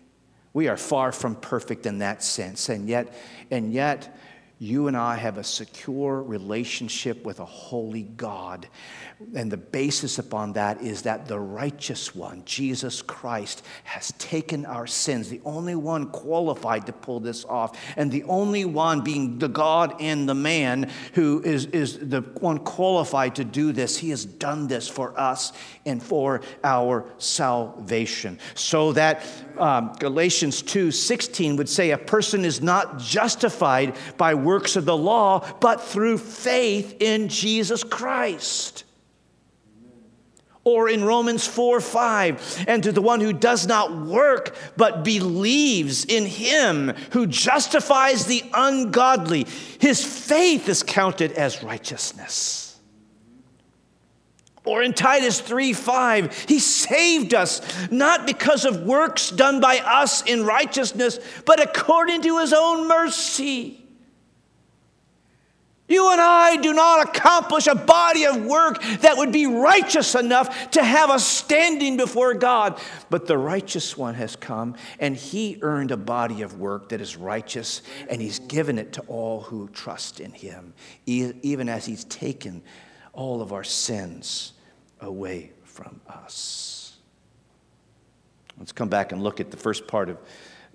we 0.54 0.68
are 0.68 0.76
far 0.76 1.12
from 1.12 1.34
perfect 1.34 1.86
in 1.86 1.98
that 1.98 2.22
sense. 2.22 2.68
And 2.68 2.88
yet, 2.88 3.14
and 3.50 3.72
yet, 3.72 4.16
you 4.62 4.86
and 4.86 4.96
I 4.96 5.16
have 5.16 5.38
a 5.38 5.44
secure 5.44 6.22
relationship 6.22 7.24
with 7.24 7.40
a 7.40 7.44
holy 7.44 8.04
God. 8.04 8.68
And 9.34 9.50
the 9.50 9.56
basis 9.56 10.20
upon 10.20 10.52
that 10.52 10.80
is 10.82 11.02
that 11.02 11.26
the 11.26 11.38
righteous 11.38 12.14
one, 12.14 12.44
Jesus 12.44 13.02
Christ, 13.02 13.64
has 13.82 14.12
taken 14.18 14.64
our 14.64 14.86
sins, 14.86 15.28
the 15.28 15.40
only 15.44 15.74
one 15.74 16.10
qualified 16.10 16.86
to 16.86 16.92
pull 16.92 17.18
this 17.18 17.44
off, 17.44 17.76
and 17.96 18.12
the 18.12 18.22
only 18.24 18.64
one 18.64 19.00
being 19.00 19.40
the 19.40 19.48
God 19.48 19.96
and 20.00 20.28
the 20.28 20.34
man 20.34 20.88
who 21.14 21.42
is, 21.42 21.66
is 21.66 21.98
the 21.98 22.20
one 22.20 22.58
qualified 22.58 23.34
to 23.36 23.44
do 23.44 23.72
this. 23.72 23.98
He 23.98 24.10
has 24.10 24.24
done 24.24 24.68
this 24.68 24.88
for 24.88 25.18
us 25.18 25.52
and 25.84 26.00
for 26.00 26.40
our 26.62 27.10
salvation. 27.18 28.38
So 28.54 28.92
that 28.92 29.26
um, 29.58 29.92
Galatians 29.98 30.62
2 30.62 30.90
16 30.90 31.56
would 31.56 31.68
say 31.68 31.90
a 31.90 31.98
person 31.98 32.44
is 32.44 32.60
not 32.60 32.98
justified 32.98 33.94
by 34.16 34.34
works 34.34 34.76
of 34.76 34.84
the 34.84 34.96
law, 34.96 35.46
but 35.60 35.80
through 35.80 36.18
faith 36.18 36.96
in 37.00 37.28
Jesus 37.28 37.84
Christ. 37.84 38.84
Or 40.64 40.88
in 40.88 41.04
Romans 41.04 41.44
4 41.46 41.80
5, 41.80 42.64
and 42.68 42.84
to 42.84 42.92
the 42.92 43.02
one 43.02 43.20
who 43.20 43.32
does 43.32 43.66
not 43.66 44.06
work 44.06 44.54
but 44.76 45.02
believes 45.02 46.04
in 46.04 46.24
him 46.24 46.94
who 47.10 47.26
justifies 47.26 48.26
the 48.26 48.44
ungodly, 48.54 49.46
his 49.80 50.04
faith 50.04 50.68
is 50.68 50.84
counted 50.84 51.32
as 51.32 51.64
righteousness. 51.64 52.71
Or 54.64 54.82
in 54.82 54.92
Titus 54.92 55.40
3 55.40 55.72
5, 55.72 56.46
he 56.48 56.58
saved 56.60 57.34
us 57.34 57.60
not 57.90 58.26
because 58.26 58.64
of 58.64 58.82
works 58.84 59.30
done 59.30 59.60
by 59.60 59.78
us 59.78 60.22
in 60.22 60.44
righteousness, 60.44 61.18
but 61.44 61.60
according 61.60 62.22
to 62.22 62.38
his 62.38 62.52
own 62.52 62.86
mercy. 62.86 63.82
You 65.88 66.10
and 66.10 66.20
I 66.20 66.56
do 66.56 66.72
not 66.72 67.06
accomplish 67.06 67.66
a 67.66 67.74
body 67.74 68.24
of 68.24 68.46
work 68.46 68.80
that 69.00 69.18
would 69.18 69.32
be 69.32 69.46
righteous 69.46 70.14
enough 70.14 70.70
to 70.70 70.82
have 70.82 71.10
us 71.10 71.26
standing 71.26 71.98
before 71.98 72.32
God. 72.32 72.80
But 73.10 73.26
the 73.26 73.36
righteous 73.36 73.94
one 73.94 74.14
has 74.14 74.34
come, 74.36 74.76
and 75.00 75.16
he 75.16 75.58
earned 75.60 75.90
a 75.90 75.98
body 75.98 76.40
of 76.42 76.58
work 76.58 76.90
that 76.90 77.02
is 77.02 77.16
righteous, 77.16 77.82
and 78.08 78.22
he's 78.22 78.38
given 78.38 78.78
it 78.78 78.92
to 78.94 79.02
all 79.02 79.42
who 79.42 79.68
trust 79.68 80.20
in 80.20 80.32
him, 80.32 80.72
even 81.04 81.68
as 81.68 81.84
he's 81.84 82.04
taken 82.04 82.62
all 83.12 83.42
of 83.42 83.52
our 83.52 83.64
sins 83.64 84.52
away 85.00 85.52
from 85.64 86.00
us. 86.08 86.96
Let's 88.58 88.72
come 88.72 88.88
back 88.88 89.12
and 89.12 89.22
look 89.22 89.40
at 89.40 89.50
the 89.50 89.56
first 89.56 89.86
part 89.86 90.08
of, 90.08 90.18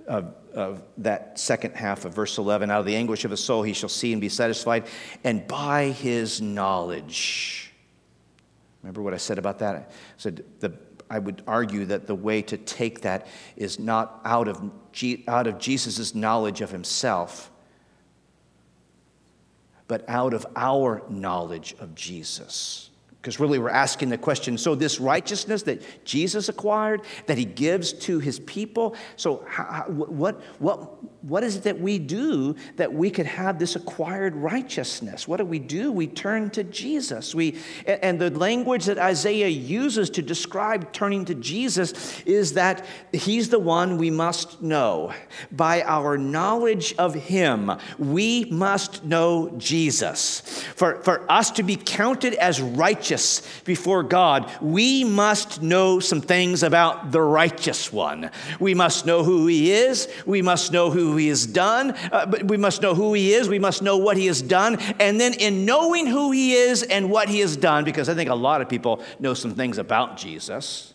of, 0.07 0.33
of, 0.53 0.83
that 0.97 1.39
second 1.39 1.75
half 1.75 2.05
of 2.05 2.13
verse 2.13 2.37
11. 2.37 2.69
Out 2.69 2.81
of 2.81 2.85
the 2.85 2.95
anguish 2.95 3.23
of 3.23 3.31
his 3.31 3.43
soul 3.43 3.63
he 3.63 3.73
shall 3.73 3.89
see 3.89 4.11
and 4.11 4.21
be 4.21 4.29
satisfied, 4.29 4.85
and 5.23 5.47
by 5.47 5.85
his 5.91 6.41
knowledge. 6.41 7.71
Remember 8.81 9.01
what 9.01 9.13
I 9.13 9.17
said 9.17 9.37
about 9.37 9.59
that? 9.59 9.75
I 9.75 9.85
said 10.17 10.43
the, 10.59 10.73
I 11.09 11.19
would 11.19 11.43
argue 11.47 11.85
that 11.85 12.07
the 12.07 12.15
way 12.15 12.41
to 12.43 12.57
take 12.57 13.01
that 13.01 13.27
is 13.55 13.79
not 13.79 14.21
out 14.25 14.47
of, 14.47 14.71
out 15.27 15.47
of 15.47 15.59
Jesus' 15.59 16.13
knowledge 16.13 16.61
of 16.61 16.71
himself, 16.71 17.51
but 19.87 20.03
out 20.07 20.33
of 20.33 20.45
our 20.55 21.01
knowledge 21.09 21.75
of 21.79 21.95
Jesus. 21.95 22.86
Because 23.27 23.41
really, 23.41 23.59
we're 23.59 23.67
asking 23.67 24.07
the 24.07 24.17
question 24.17 24.57
so, 24.57 24.73
this 24.73 25.01
righteousness 25.01 25.63
that 25.63 26.05
Jesus 26.05 26.47
acquired, 26.47 27.01
that 27.25 27.37
he 27.37 27.43
gives 27.43 27.91
to 27.91 28.19
his 28.19 28.39
people, 28.39 28.95
so 29.17 29.43
how, 29.45 29.83
what, 29.89 30.41
what, 30.61 31.03
what 31.23 31.43
is 31.43 31.57
it 31.57 31.63
that 31.63 31.77
we 31.77 31.99
do 31.99 32.55
that 32.77 32.93
we 32.93 33.09
could 33.09 33.25
have 33.25 33.59
this 33.59 33.75
acquired 33.75 34.33
righteousness? 34.33 35.27
What 35.27 35.37
do 35.37 35.45
we 35.45 35.59
do? 35.59 35.91
We 35.91 36.07
turn 36.07 36.51
to 36.51 36.63
Jesus. 36.63 37.35
We, 37.35 37.57
and 37.85 38.17
the 38.17 38.29
language 38.29 38.85
that 38.85 38.97
Isaiah 38.97 39.49
uses 39.49 40.09
to 40.11 40.21
describe 40.21 40.93
turning 40.93 41.25
to 41.25 41.35
Jesus 41.35 42.21
is 42.21 42.53
that 42.53 42.85
he's 43.11 43.49
the 43.49 43.59
one 43.59 43.97
we 43.97 44.09
must 44.09 44.61
know. 44.61 45.11
By 45.51 45.81
our 45.81 46.17
knowledge 46.17 46.95
of 46.97 47.13
him, 47.13 47.73
we 47.97 48.45
must 48.45 49.03
know 49.03 49.49
Jesus. 49.57 50.39
For, 50.77 51.01
for 51.03 51.29
us 51.29 51.51
to 51.51 51.63
be 51.63 51.75
counted 51.75 52.35
as 52.35 52.61
righteous 52.61 53.16
before 53.63 54.03
God, 54.03 54.51
we 54.61 55.03
must 55.03 55.61
know 55.61 55.99
some 55.99 56.21
things 56.21 56.63
about 56.63 57.11
the 57.11 57.21
righteous 57.21 57.91
one. 57.91 58.31
We 58.59 58.73
must 58.73 59.05
know 59.05 59.23
who 59.23 59.47
he 59.47 59.71
is, 59.71 60.07
we 60.25 60.41
must 60.41 60.71
know 60.71 60.89
who 60.89 61.15
he 61.15 61.27
has 61.27 61.45
done, 61.45 61.91
uh, 62.11 62.25
but 62.25 62.43
we 62.43 62.57
must 62.57 62.81
know 62.81 62.95
who 62.95 63.13
he 63.13 63.33
is, 63.33 63.47
we 63.47 63.59
must 63.59 63.81
know 63.81 63.97
what 63.97 64.17
he 64.17 64.27
has 64.27 64.41
done, 64.41 64.79
and 64.99 65.19
then 65.19 65.33
in 65.33 65.65
knowing 65.65 66.07
who 66.07 66.31
he 66.31 66.53
is 66.53 66.83
and 66.83 67.09
what 67.09 67.29
he 67.29 67.39
has 67.39 67.57
done, 67.57 67.83
because 67.83 68.09
I 68.09 68.13
think 68.13 68.29
a 68.29 68.35
lot 68.35 68.61
of 68.61 68.69
people 68.69 69.01
know 69.19 69.33
some 69.33 69.53
things 69.55 69.77
about 69.77 70.17
Jesus. 70.17 70.93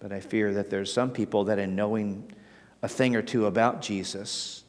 But 0.00 0.12
I 0.12 0.20
fear 0.20 0.54
that 0.54 0.70
there's 0.70 0.92
some 0.92 1.10
people 1.10 1.44
that 1.44 1.58
in 1.58 1.74
knowing 1.74 2.32
a 2.82 2.88
thing 2.88 3.16
or 3.16 3.22
two 3.22 3.46
about 3.46 3.82
Jesus 3.82 4.62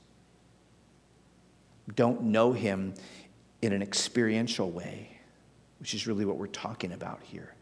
don't 1.96 2.24
know 2.24 2.54
him 2.54 2.94
in 3.62 3.74
an 3.74 3.82
experiential 3.82 4.72
way, 4.72 5.20
which 5.80 5.94
is 5.94 6.08
really 6.08 6.26
what 6.26 6.38
we're 6.38 6.48
talking 6.48 6.92
about 6.92 7.22
here. 7.24 7.54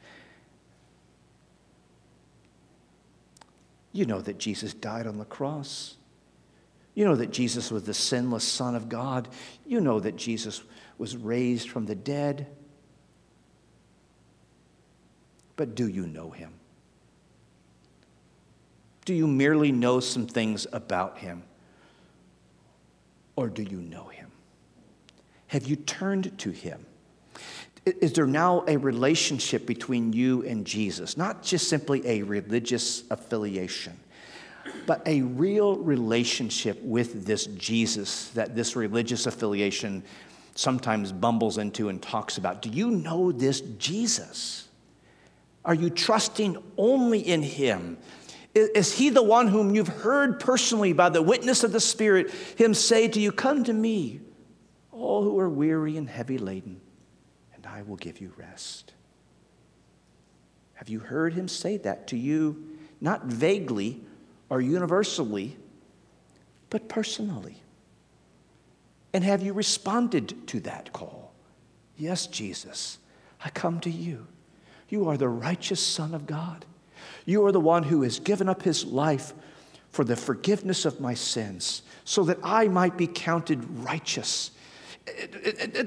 You 3.92 4.06
know 4.06 4.22
that 4.22 4.38
Jesus 4.38 4.74
died 4.74 5.08
on 5.08 5.18
the 5.18 5.26
cross. 5.26 5.96
You 6.94 7.06
know 7.06 7.16
that 7.16 7.32
Jesus 7.32 7.72
was 7.72 7.84
the 7.84 7.94
sinless 7.94 8.44
Son 8.44 8.76
of 8.76 8.90
God. 8.90 9.28
You 9.66 9.82
know 9.82 10.00
that 10.00 10.16
Jesus 10.16 10.62
was 10.98 11.16
raised 11.16 11.70
from 11.70 11.86
the 11.86 11.96
dead. 11.96 12.48
But 15.56 15.74
do 15.74 15.88
you 15.88 16.06
know 16.06 16.30
him? 16.30 16.54
Do 19.06 19.14
you 19.14 19.26
merely 19.26 19.72
know 19.72 20.00
some 20.00 20.28
things 20.28 20.68
about 20.72 21.18
him? 21.18 21.44
Or 23.36 23.48
do 23.50 23.64
you 23.64 23.78
know 23.78 24.08
him? 24.08 24.27
Have 25.48 25.68
you 25.68 25.76
turned 25.76 26.38
to 26.40 26.52
him? 26.52 26.86
Is 27.86 28.14
there 28.14 28.28
now 28.28 28.66
a 28.68 28.76
relationship 28.76 29.66
between 29.66 30.12
you 30.12 30.44
and 30.44 30.66
Jesus? 30.66 31.16
Not 31.16 31.42
just 31.42 31.70
simply 31.70 32.06
a 32.06 32.24
religious 32.24 33.04
affiliation, 33.10 33.98
but 34.86 35.02
a 35.08 35.22
real 35.22 35.78
relationship 35.78 36.82
with 36.84 37.26
this 37.26 37.46
Jesus 37.46 38.30
that 38.30 38.56
this 38.56 38.76
religious 38.76 39.26
affiliation 39.26 40.04
sometimes 40.56 41.12
bumbles 41.14 41.58
into 41.58 41.88
and 41.88 42.02
talks 42.02 42.38
about. 42.38 42.62
Do 42.62 42.70
you 42.70 42.92
know 42.92 43.32
this 43.32 43.62
Jesus? 43.62 44.68
Are 45.64 45.74
you 45.74 45.90
trusting 45.90 46.58
only 46.78 47.20
in 47.20 47.42
him? 47.42 47.98
Is 48.54 48.98
he 48.98 49.10
the 49.10 49.24
one 49.24 49.48
whom 49.48 49.76
you've 49.76 49.88
heard 49.88 50.40
personally 50.40 50.92
by 50.92 51.10
the 51.10 51.22
witness 51.22 51.64
of 51.64 51.72
the 51.72 51.80
Spirit, 51.80 52.32
him 52.58 52.74
say 52.74 53.08
to 53.08 53.20
you, 53.20 53.32
Come 53.32 53.64
to 53.66 53.74
me, 53.74 54.22
all 54.98 55.24
who 55.24 55.40
are 55.40 55.50
weary 55.50 55.98
and 55.98 56.10
heavy 56.10 56.38
laden? 56.38 56.82
And 57.56 57.66
I 57.66 57.82
will 57.82 57.96
give 57.96 58.22
you 58.22 58.34
rest. 58.38 58.94
Have 60.76 60.90
you 60.90 61.00
heard 61.00 61.34
him 61.34 61.48
say 61.48 61.78
that 61.78 62.08
to 62.08 62.18
you, 62.18 62.78
not 63.02 63.26
vaguely 63.26 64.02
or 64.50 64.62
universally, 64.62 65.58
but 66.70 66.88
personally? 66.88 67.62
And 69.14 69.24
have 69.24 69.42
you 69.42 69.54
responded 69.54 70.48
to 70.48 70.60
that 70.62 70.94
call? 70.94 71.34
Yes, 71.98 72.28
Jesus, 72.28 73.00
I 73.44 73.50
come 73.50 73.80
to 73.82 73.90
you. 73.90 74.28
You 74.90 75.10
are 75.10 75.18
the 75.18 75.30
righteous 75.30 75.84
Son 75.84 76.14
of 76.14 76.28
God. 76.28 76.66
You 77.26 77.46
are 77.46 77.52
the 77.52 77.60
one 77.60 77.84
who 77.84 78.04
has 78.04 78.20
given 78.20 78.48
up 78.48 78.62
his 78.62 78.86
life 78.86 79.34
for 79.90 80.04
the 80.04 80.16
forgiveness 80.16 80.86
of 80.86 81.02
my 81.02 81.14
sins 81.14 81.82
so 82.06 82.24
that 82.26 82.38
I 82.44 82.68
might 82.68 82.98
be 82.98 83.08
counted 83.08 83.80
righteous. 83.80 84.52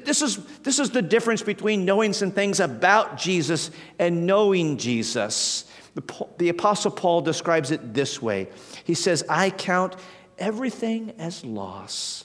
This 0.04 0.22
is, 0.22 0.36
this 0.58 0.78
is 0.78 0.90
the 0.90 1.02
difference 1.02 1.42
between 1.42 1.84
knowing 1.84 2.12
some 2.12 2.30
things 2.30 2.60
about 2.60 3.18
Jesus 3.18 3.70
and 3.98 4.26
knowing 4.26 4.78
Jesus. 4.78 5.64
The, 5.94 6.26
the 6.38 6.48
Apostle 6.48 6.90
Paul 6.90 7.20
describes 7.20 7.70
it 7.70 7.94
this 7.94 8.22
way 8.22 8.48
He 8.84 8.94
says, 8.94 9.24
I 9.28 9.50
count 9.50 9.96
everything 10.38 11.12
as 11.18 11.44
loss 11.44 12.24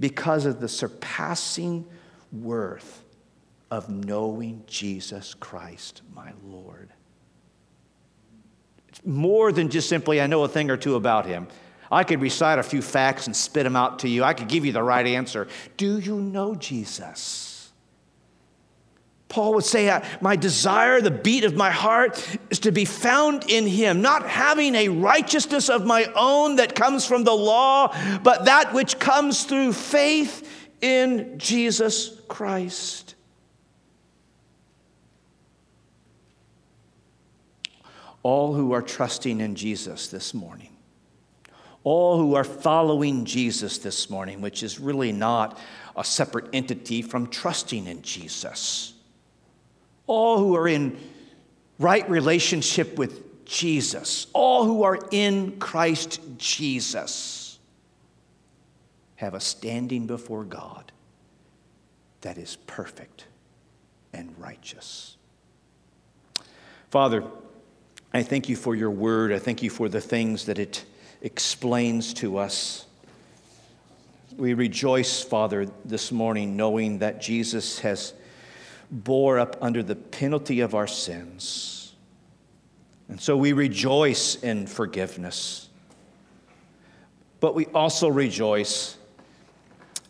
because 0.00 0.44
of 0.44 0.60
the 0.60 0.68
surpassing 0.68 1.86
worth 2.32 3.04
of 3.70 3.88
knowing 3.88 4.64
Jesus 4.66 5.34
Christ, 5.34 6.02
my 6.14 6.32
Lord. 6.44 6.90
It's 8.88 9.04
more 9.04 9.52
than 9.52 9.68
just 9.68 9.88
simply, 9.88 10.20
I 10.20 10.26
know 10.26 10.44
a 10.44 10.48
thing 10.48 10.70
or 10.70 10.76
two 10.76 10.94
about 10.96 11.26
him. 11.26 11.48
I 11.94 12.04
could 12.04 12.20
recite 12.20 12.58
a 12.58 12.62
few 12.62 12.82
facts 12.82 13.26
and 13.26 13.36
spit 13.36 13.64
them 13.64 13.76
out 13.76 14.00
to 14.00 14.08
you. 14.08 14.24
I 14.24 14.34
could 14.34 14.48
give 14.48 14.64
you 14.64 14.72
the 14.72 14.82
right 14.82 15.06
answer. 15.06 15.46
Do 15.76 15.98
you 15.98 16.16
know 16.16 16.54
Jesus? 16.54 17.72
Paul 19.28 19.54
would 19.54 19.64
say, 19.64 20.02
My 20.20 20.36
desire, 20.36 21.00
the 21.00 21.10
beat 21.10 21.44
of 21.44 21.54
my 21.54 21.70
heart, 21.70 22.24
is 22.50 22.60
to 22.60 22.72
be 22.72 22.84
found 22.84 23.50
in 23.50 23.66
him, 23.66 24.02
not 24.02 24.28
having 24.28 24.74
a 24.74 24.88
righteousness 24.88 25.68
of 25.68 25.86
my 25.86 26.04
own 26.14 26.56
that 26.56 26.74
comes 26.74 27.06
from 27.06 27.24
the 27.24 27.32
law, 27.32 27.94
but 28.22 28.44
that 28.44 28.72
which 28.72 28.98
comes 28.98 29.44
through 29.44 29.72
faith 29.72 30.48
in 30.80 31.38
Jesus 31.38 32.20
Christ. 32.28 33.14
All 38.22 38.54
who 38.54 38.72
are 38.72 38.82
trusting 38.82 39.40
in 39.40 39.54
Jesus 39.54 40.08
this 40.08 40.32
morning, 40.32 40.73
all 41.84 42.18
who 42.18 42.34
are 42.34 42.44
following 42.44 43.24
Jesus 43.24 43.78
this 43.78 44.10
morning, 44.10 44.40
which 44.40 44.62
is 44.62 44.80
really 44.80 45.12
not 45.12 45.58
a 45.96 46.02
separate 46.02 46.46
entity 46.52 47.02
from 47.02 47.28
trusting 47.28 47.86
in 47.86 48.02
Jesus 48.02 48.94
all 50.06 50.38
who 50.38 50.54
are 50.56 50.68
in 50.68 50.98
right 51.78 52.08
relationship 52.08 52.98
with 52.98 53.44
Jesus, 53.44 54.26
all 54.32 54.64
who 54.64 54.82
are 54.82 54.98
in 55.10 55.58
Christ 55.58 56.20
Jesus, 56.38 57.58
have 59.16 59.34
a 59.34 59.40
standing 59.40 60.06
before 60.06 60.44
God 60.44 60.92
that 62.22 62.38
is 62.38 62.56
perfect 62.66 63.26
and 64.12 64.34
righteous. 64.38 65.16
Father, 66.90 67.24
I 68.12 68.22
thank 68.22 68.48
you 68.48 68.56
for 68.56 68.74
your 68.74 68.90
word. 68.90 69.32
I 69.32 69.38
thank 69.38 69.62
you 69.62 69.70
for 69.70 69.88
the 69.88 70.00
things 70.00 70.46
that 70.46 70.58
it 70.58 70.84
explains 71.24 72.12
to 72.12 72.36
us. 72.36 72.84
We 74.36 74.52
rejoice, 74.52 75.22
Father, 75.22 75.66
this 75.84 76.12
morning 76.12 76.54
knowing 76.54 76.98
that 76.98 77.20
Jesus 77.20 77.78
has 77.78 78.12
bore 78.90 79.38
up 79.38 79.56
under 79.62 79.82
the 79.82 79.96
penalty 79.96 80.60
of 80.60 80.74
our 80.74 80.86
sins. 80.86 81.94
And 83.08 83.18
so 83.18 83.38
we 83.38 83.54
rejoice 83.54 84.36
in 84.36 84.66
forgiveness. 84.66 85.70
But 87.40 87.54
we 87.54 87.66
also 87.66 88.08
rejoice 88.08 88.96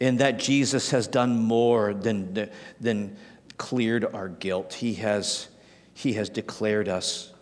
in 0.01 0.17
that 0.17 0.41
Jesus 0.41 0.91
has 0.91 1.07
done 1.07 1.39
more 1.39 1.95
than, 1.95 2.51
than 2.81 3.17
cleared 3.57 4.05
our 4.05 4.29
guilt. 4.29 4.75
He 4.75 4.95
has, 4.95 5.47
he 5.95 6.15
has 6.15 6.29
declared 6.29 6.89
us 6.89 7.33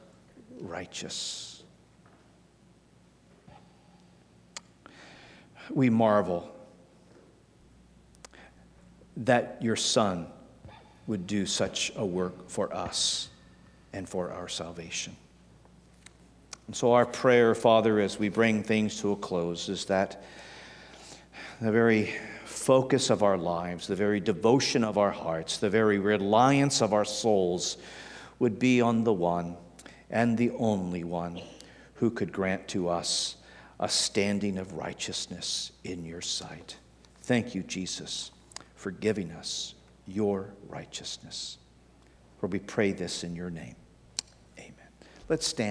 righteous. 0.60 1.51
We 5.74 5.90
marvel 5.90 6.50
that 9.16 9.58
your 9.60 9.76
Son 9.76 10.26
would 11.06 11.26
do 11.26 11.46
such 11.46 11.92
a 11.96 12.04
work 12.04 12.48
for 12.48 12.72
us 12.74 13.28
and 13.92 14.08
for 14.08 14.30
our 14.30 14.48
salvation. 14.48 15.16
And 16.66 16.76
so, 16.76 16.92
our 16.92 17.06
prayer, 17.06 17.54
Father, 17.54 18.00
as 18.00 18.18
we 18.18 18.28
bring 18.28 18.62
things 18.62 19.00
to 19.00 19.12
a 19.12 19.16
close, 19.16 19.68
is 19.68 19.84
that 19.86 20.22
the 21.60 21.72
very 21.72 22.14
focus 22.44 23.10
of 23.10 23.22
our 23.22 23.36
lives, 23.36 23.86
the 23.86 23.96
very 23.96 24.20
devotion 24.20 24.84
of 24.84 24.96
our 24.96 25.10
hearts, 25.10 25.58
the 25.58 25.70
very 25.70 25.98
reliance 25.98 26.80
of 26.80 26.92
our 26.92 27.04
souls 27.04 27.76
would 28.38 28.58
be 28.58 28.80
on 28.80 29.04
the 29.04 29.12
one 29.12 29.56
and 30.10 30.38
the 30.38 30.50
only 30.52 31.04
one 31.04 31.40
who 31.94 32.10
could 32.10 32.32
grant 32.32 32.68
to 32.68 32.88
us 32.88 33.36
a 33.82 33.88
standing 33.88 34.58
of 34.58 34.72
righteousness 34.74 35.72
in 35.82 36.04
your 36.04 36.20
sight. 36.20 36.76
Thank 37.22 37.52
you, 37.52 37.64
Jesus, 37.64 38.30
for 38.76 38.92
giving 38.92 39.32
us 39.32 39.74
your 40.06 40.54
righteousness. 40.68 41.58
For 42.38 42.46
we 42.46 42.60
pray 42.60 42.92
this 42.92 43.24
in 43.24 43.34
your 43.34 43.50
name. 43.50 43.74
Amen. 44.56 44.72
Let's 45.28 45.48
stand. 45.48 45.70